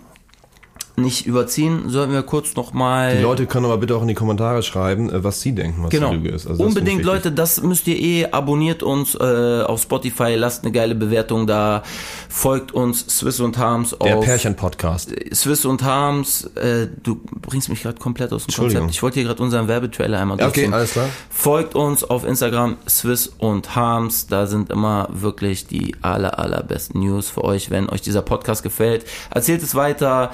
[0.96, 4.14] nicht überziehen, sollten wir kurz noch mal Die Leute können aber bitte auch in die
[4.14, 6.12] Kommentare schreiben, äh, was sie denken, was Genau.
[6.12, 6.46] die Lüge ist.
[6.46, 7.06] Also das Unbedingt, wichtig.
[7.06, 8.28] Leute, das müsst ihr eh.
[8.32, 11.82] Abonniert uns äh, auf Spotify, lasst eine geile Bewertung da.
[12.30, 15.12] Folgt uns Swiss und Harms Der auf Pärchen-Podcast.
[15.34, 16.46] Swiss und Harms.
[16.56, 18.54] Äh, du bringst mich gerade komplett aus dem.
[18.54, 18.92] Konzept.
[18.92, 20.74] Ich wollte hier gerade unseren Werbetrailer einmal Ja, okay, durchziehen.
[20.74, 21.10] alles klar.
[21.30, 24.28] Folgt uns auf Instagram Swiss und Harms.
[24.28, 29.06] Da sind immer wirklich die aller, allerbesten News für euch, wenn euch dieser Podcast gefällt.
[29.32, 30.32] Erzählt es weiter.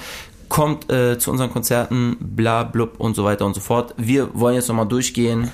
[0.49, 3.93] Kommt äh, zu unseren Konzerten, bla blub und so weiter und so fort.
[3.97, 5.51] Wir wollen jetzt nochmal durchgehen,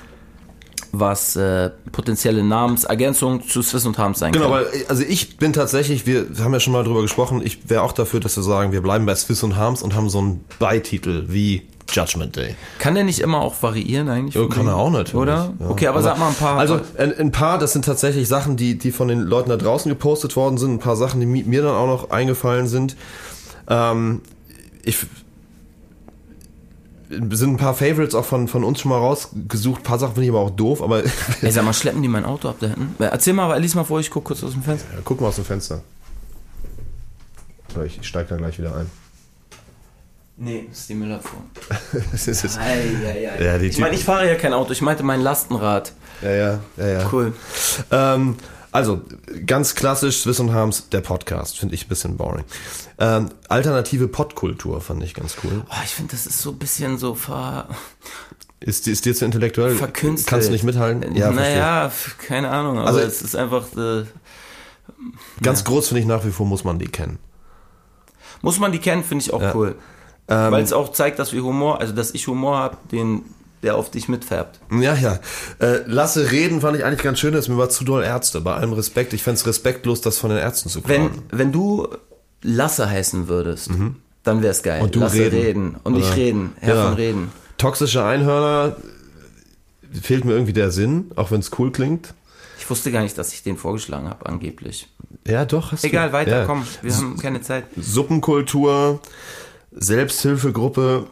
[0.92, 4.66] was äh, potenzielle Namensergänzungen zu Swiss und Harms sein Genau, können.
[4.72, 7.92] weil also ich bin tatsächlich, wir haben ja schon mal drüber gesprochen, ich wäre auch
[7.92, 11.24] dafür, dass wir sagen, wir bleiben bei Swiss und Harms und haben so einen Beititel
[11.28, 12.56] wie Judgment Day.
[12.78, 14.34] Kann der nicht immer auch variieren eigentlich?
[14.34, 15.14] Ja, kann er auch natürlich.
[15.14, 15.52] Oder?
[15.60, 15.68] Ja.
[15.68, 16.58] Okay, aber, sag mal ein paar.
[16.58, 19.88] Also ein, ein paar, das sind tatsächlich Sachen, die, die von den Leuten da draußen
[19.88, 20.72] gepostet worden sind.
[20.72, 22.96] Ein paar Sachen, die mi- mir dann auch noch eingefallen sind.
[23.68, 24.22] Ähm,
[24.86, 25.06] ich
[27.30, 29.80] sind ein paar Favorites auch von, von uns schon mal rausgesucht.
[29.80, 31.04] Ein paar Sachen finde ich aber auch doof, aber
[31.42, 32.94] Ey, sag mal, schleppen die mein Auto ab da hinten?
[33.02, 34.88] Erzähl mal, lies mal vor, ich guck kurz aus dem Fenster.
[35.04, 35.82] guck mal aus dem Fenster.
[37.84, 38.90] Ich steige da gleich wieder ein.
[40.38, 41.40] Nee, das ist die Müllabfuhr.
[42.12, 43.44] Das ist jetzt, Ei, ei, ei.
[43.44, 45.92] Ja, ich meine, ich fahre ja kein Auto, ich meinte mein Lastenrad.
[46.22, 47.08] ja, ja, ja, ja.
[47.12, 47.34] Cool.
[47.90, 48.36] Ähm,
[48.76, 49.00] also,
[49.46, 51.58] ganz klassisch, Swiss und Harms, der Podcast.
[51.58, 52.44] Finde ich ein bisschen boring.
[52.98, 55.62] Ähm, alternative Podkultur fand ich ganz cool.
[55.68, 57.68] Oh, ich finde, das ist so ein bisschen so ver
[58.60, 59.74] Ist, ist dir zu intellektuell?
[59.76, 60.28] verkünstelt.
[60.28, 61.02] Kannst du nicht mithalten?
[61.02, 61.32] verstehe.
[61.32, 64.04] naja, f- keine Ahnung, aber Also- es ist einfach, äh,
[65.42, 67.18] Ganz groß finde ich nach wie vor, muss man die kennen.
[68.42, 69.76] muss man die kennen, finde ich auch cool.
[70.28, 73.22] Ähm, Weil es auch zeigt, dass wir Humor, also dass ich Humor habe, den
[73.62, 74.60] der auf dich mitfärbt.
[74.70, 75.18] Ja, ja.
[75.58, 78.40] Äh, Lasse reden fand ich eigentlich ganz schön, das mir war zu doll Ärzte.
[78.40, 79.12] Bei allem Respekt.
[79.12, 81.22] Ich fände es respektlos, das von den Ärzten zu Wenn, klauen.
[81.30, 81.88] wenn du
[82.42, 83.70] Lasse heißen würdest,
[84.22, 84.78] dann wär's geil.
[84.78, 84.84] Mhm.
[84.84, 85.34] Und du Lasse reden.
[85.40, 85.76] reden.
[85.82, 86.52] Und ich Oder- reden.
[86.60, 86.84] Herr Ja.
[86.86, 87.30] von Reden.
[87.58, 88.76] Toxische Einhörner
[90.02, 92.12] fehlt mir irgendwie der Sinn, auch wenn es cool klingt.
[92.58, 94.88] Ich wusste gar nicht, dass ich den vorgeschlagen habe, angeblich.
[95.26, 95.72] Ja, doch.
[95.72, 96.12] Hast Egal, du.
[96.12, 96.44] weiter, ja.
[96.44, 96.66] komm.
[96.82, 97.64] Wir haben keine Zeit.
[97.76, 99.00] Suppenkultur,
[99.72, 101.06] Selbsthilfegruppe.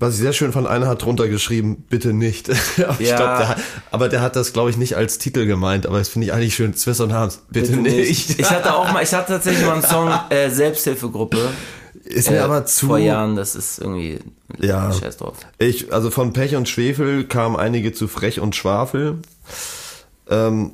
[0.00, 2.48] Was ich sehr schön fand, einer hat drunter geschrieben, bitte nicht.
[2.78, 3.16] aber, Ja.
[3.16, 3.58] glaub, der, hat-
[3.92, 5.86] aber der hat das, glaube ich, nicht als Titel gemeint.
[5.86, 6.74] Aber das finde ich eigentlich schön.
[6.74, 8.40] Swiss und Harms, bitte, nicht.
[8.40, 11.50] Ich hatte auch mal, ich hatte tatsächlich mal einen Song, äh, Selbsthilfegruppe.
[12.04, 12.86] Ist mir äh, aber zu.
[12.86, 14.18] Vor Jahren, das ist irgendwie.
[14.58, 14.90] Ja.
[14.92, 15.36] Scheiß drauf.
[15.58, 19.18] Ich, also von Pech und Schwefel kamen einige zu Frech und Schwafel.
[20.28, 20.72] Ähm,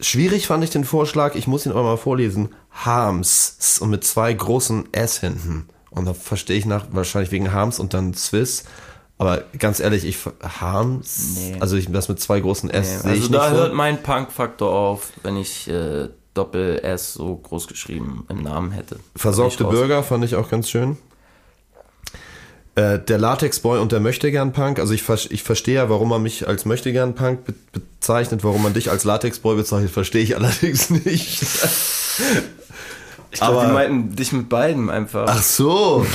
[0.00, 2.48] schwierig fand ich den Vorschlag, ich muss ihn aber mal vorlesen.
[2.72, 5.66] Harms und mit zwei großen S hinten.
[5.94, 8.64] Und da verstehe ich nach, wahrscheinlich wegen Harms und dann Swiss.
[9.16, 11.56] Aber ganz ehrlich, ich Harms, Nee.
[11.60, 13.76] also ich, das mit zwei großen S sehe Also da nicht hört so.
[13.76, 18.98] mein Punk-Faktor auf, wenn ich äh, Doppel S so groß geschrieben im Namen hätte.
[19.14, 19.64] Versorgte.
[19.64, 20.96] Bürger fand ich auch ganz schön.
[22.74, 24.80] Äh, der Latexboy und der Möchtegern-Punk.
[24.80, 28.90] Also ich, ich verstehe ja, warum man mich als Möchtegern-Punk be bezeichnet, warum man dich
[28.90, 31.46] als Latexboy bezeichnet, verstehe ich allerdings nicht.
[33.34, 35.26] Ich glaube, Aber- die meinten dich mit beiden einfach.
[35.28, 36.06] Ach so.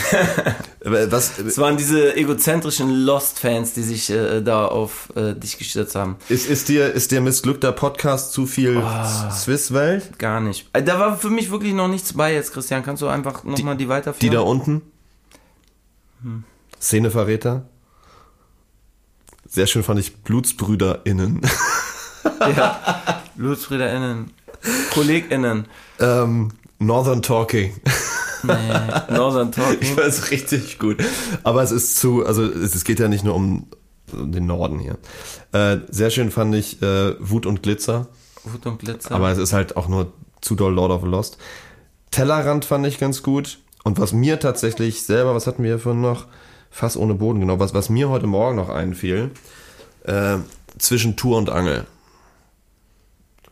[0.86, 6.16] Was Es waren diese egozentrischen Lost-Fans, die sich äh, da auf äh, dich gestürzt haben.
[6.30, 9.30] ist, ist dir ist dir missglückter Podcast zu viel Ah.
[9.32, 10.18] Swiss-Welt?
[10.18, 10.70] Gar nicht.
[10.74, 12.84] Äh, Da war für mich wirklich noch nichts bei jetzt, Christian.
[12.84, 14.34] Kannst du einfach nochmal die Die weiterführen?
[14.34, 14.82] da unten?
[16.82, 17.66] Szeneverräter?
[19.48, 21.42] Sehr schön fand ich BlutsbrüderInnen.
[22.56, 22.80] Ja.
[23.36, 24.32] BlutsbrüderInnen.
[24.94, 25.66] KollegInnen.
[26.00, 27.74] ähm, Northern Talking.
[28.44, 28.54] Nee.
[29.14, 29.96] Northern Ich Talking.
[29.96, 30.98] fand es richtig gut.
[31.44, 33.68] Aber es ist zu, also es, es geht ja nicht nur um
[34.12, 34.98] den Norden hier.
[35.52, 38.08] Äh, sehr schön fand ich äh, Wut und Glitzer,
[38.46, 39.12] Wut und Glitzer.
[39.14, 41.38] aber es ist halt auch nur zu doll Lord of the Lost.
[42.12, 43.60] Tellerrand fand ich ganz gut.
[43.84, 46.28] Und was mir tatsächlich selber, was hatten wir hier vorhin noch?
[46.72, 47.60] Fass ohne Boden, genau.
[47.60, 49.32] Was, was mir heute Morgen noch einfiel,
[50.04, 50.38] äh,
[50.78, 51.86] zwischen Tour und Angel.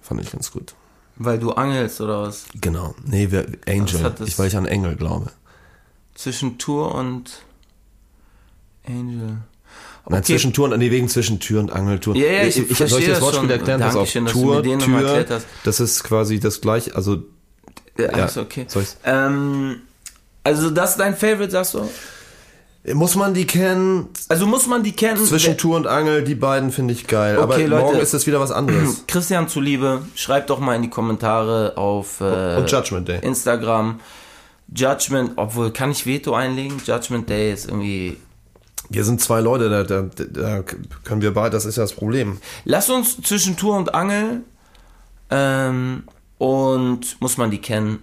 [0.01, 0.75] Fand ich ganz gut.
[1.19, 2.45] Weil du angelst oder was?
[2.61, 2.93] Genau.
[3.05, 4.13] Nee, wir, Angel.
[4.17, 5.31] das- Ich, weil ich an Engel glaube.
[6.15, 7.41] Zwischen Tour und
[8.87, 9.37] Angel.
[10.09, 12.15] Nein, zwischen Tür und, nee, wegen zwischen Tür und Angeltour.
[12.15, 13.49] Ja, ja, ich soll verstehe ich das das Wortspiel schon.
[13.49, 13.81] erklären?
[13.81, 14.11] Pass auf.
[14.13, 15.47] Dankeschön, dass du Tour, nochmal Tür, erklärt hast.
[15.65, 17.23] das ist quasi das gleiche, also,
[17.97, 18.65] Ja, Ja, also okay.
[18.69, 18.85] soll?
[19.03, 19.81] Ähm,
[20.43, 21.89] also das ist dein Favorite, sagst du?
[22.93, 24.07] Muss man die kennen?
[24.29, 25.23] Also muss man die kennen.
[25.25, 27.37] Zwischen Tour und Angel, die beiden finde ich geil.
[27.37, 27.83] Aber Okay, Leute.
[27.83, 29.03] morgen ist es wieder was anderes.
[29.07, 33.19] Christian zuliebe, schreibt doch mal in die Kommentare auf äh, Und Judgment Day.
[33.21, 33.99] Instagram.
[34.73, 36.81] Judgment, obwohl, kann ich Veto einlegen?
[36.85, 38.17] Judgment Day ist irgendwie.
[38.89, 40.63] Wir sind zwei Leute, da, da, da
[41.03, 42.37] können wir beide, das ist ja das Problem.
[42.63, 44.43] Lass uns zwischen Tour und Angel
[45.29, 46.03] ähm,
[46.37, 47.99] und muss man die kennen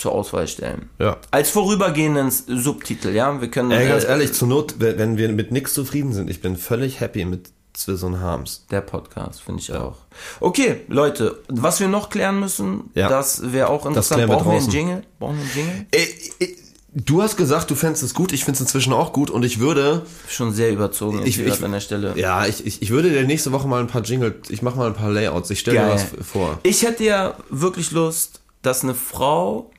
[0.00, 0.88] zur Auswahl stellen.
[0.98, 1.16] Ja.
[1.30, 3.40] Als vorübergehenden Subtitel, ja.
[3.40, 6.40] Wir können Ey, ganz äh, ehrlich, zur Not, wenn wir mit nichts zufrieden sind, ich
[6.40, 8.66] bin völlig happy mit Swiss und Harms.
[8.70, 9.96] Der Podcast, finde ich auch.
[10.40, 13.08] Okay, Leute, was wir noch klären müssen, Ja.
[13.08, 14.18] das wäre auch interessant.
[14.18, 14.72] klären wir Brauchen wir einen draußen.
[14.78, 15.02] Jingle?
[15.18, 15.86] Brauchen wir einen Jingle?
[15.92, 16.56] Ey, ey,
[16.92, 19.60] Du hast gesagt, du fändest es gut, ich finde es inzwischen auch gut und ich
[19.60, 22.14] würde, Schon sehr überzogen Ich- ich- an der Stelle.
[22.16, 24.88] ja, ich, ich, ich würde dir nächste Woche mal ein paar Jingle, ich mache mal
[24.88, 26.58] ein paar Layouts, ich stelle dir was vor.
[26.64, 29.70] Ich hätte ja wirklich Lust, dass eine Frau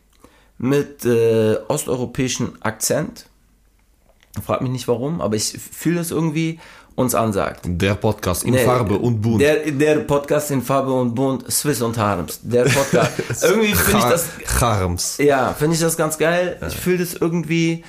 [0.62, 3.26] mit äh, osteuropäischem Akzent,
[4.43, 6.59] frag mich nicht warum, aber ich fühle es irgendwie,
[6.93, 7.62] uns ansagt.
[7.64, 9.41] Der Podcast in Nee, Farbe und bunt.
[9.41, 12.41] Der, der Podcast in Farbe und Bunt, Swiss und Harms.
[12.43, 13.14] Der Podcast.
[13.43, 14.28] irgendwie finde ich das,
[14.62, 15.18] Harms.
[15.18, 16.59] ja, finde ich das ganz geil.
[16.68, 17.84] Ich fühle das irgendwie,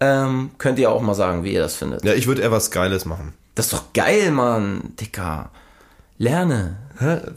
[0.00, 2.04] ähm, könnt ihr auch mal sagen, wie ihr das findet.
[2.04, 3.34] Ja, ich würde eher was Geiles machen.
[3.54, 5.50] Das ist doch geil, Mann, Dicker.
[6.18, 6.78] Lerne.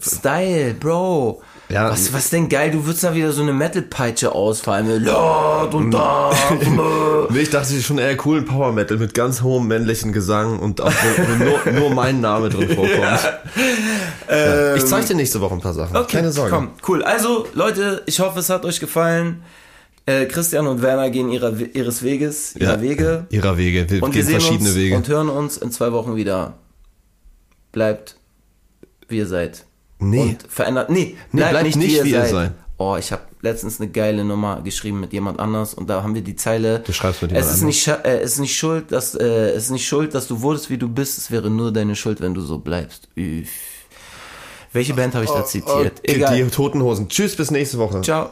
[0.02, 1.42] Style, Bro.
[1.72, 1.92] Ja.
[1.92, 2.72] was, was denn geil?
[2.72, 4.88] Du würdest da wieder so eine Metal-Peitsche ausfallen.
[4.88, 6.32] mit Lord und da.
[7.32, 10.92] Nee, ich dachte schon eher coolen Power Metal mit ganz hohem männlichen Gesang und auch
[11.38, 12.98] nur, nur mein Name drin vorkommt.
[14.28, 14.76] Ja.
[14.76, 16.08] Ich zeig dir nächste Woche ein paar Sachen.
[16.08, 16.50] Keine Sorge.
[16.52, 17.04] Komm, cool.
[17.04, 19.44] Also, Leute, ich hoffe, es hat euch gefallen.
[20.08, 23.28] Äh, Christian und Werner gehen ihrer, ihres Weges, ihrer Ja, Wege.
[23.30, 23.88] Ihrer Wege.
[23.88, 24.96] Wir Und wir gehen sehen verschiedene uns Wege.
[24.96, 26.54] und hören uns in zwei Wochen wieder.
[27.72, 28.16] Bleibt,
[29.08, 29.66] wie ihr seid.
[30.00, 30.22] Nee.
[30.22, 30.90] Und verändert.
[30.90, 32.30] Nee, Nee, bleibt, bleibt nicht, nicht, wie ihr wie ihr seid.
[32.32, 32.52] seid.
[32.78, 36.22] Oh, ich habe letztens eine geile Nummer geschrieben mit jemand anders und da haben wir
[36.22, 36.80] die Zeile.
[36.80, 37.76] Du schreibst mit es jemand ist anders.
[37.76, 40.70] nicht, äh, es ist nicht schuld, dass äh, es ist nicht schuld, dass du wurdest,
[40.70, 41.18] wie du bist.
[41.18, 43.10] Es wäre nur deine Schuld, wenn du so bleibst.
[43.18, 43.50] Üff.
[44.72, 46.00] Welche Band habe ich da zitiert?
[46.00, 46.36] Okay, Egal.
[46.38, 47.10] Die Toten Hosen.
[47.10, 48.02] Tschüss, bis nächste Woche.
[48.02, 48.30] Ciao.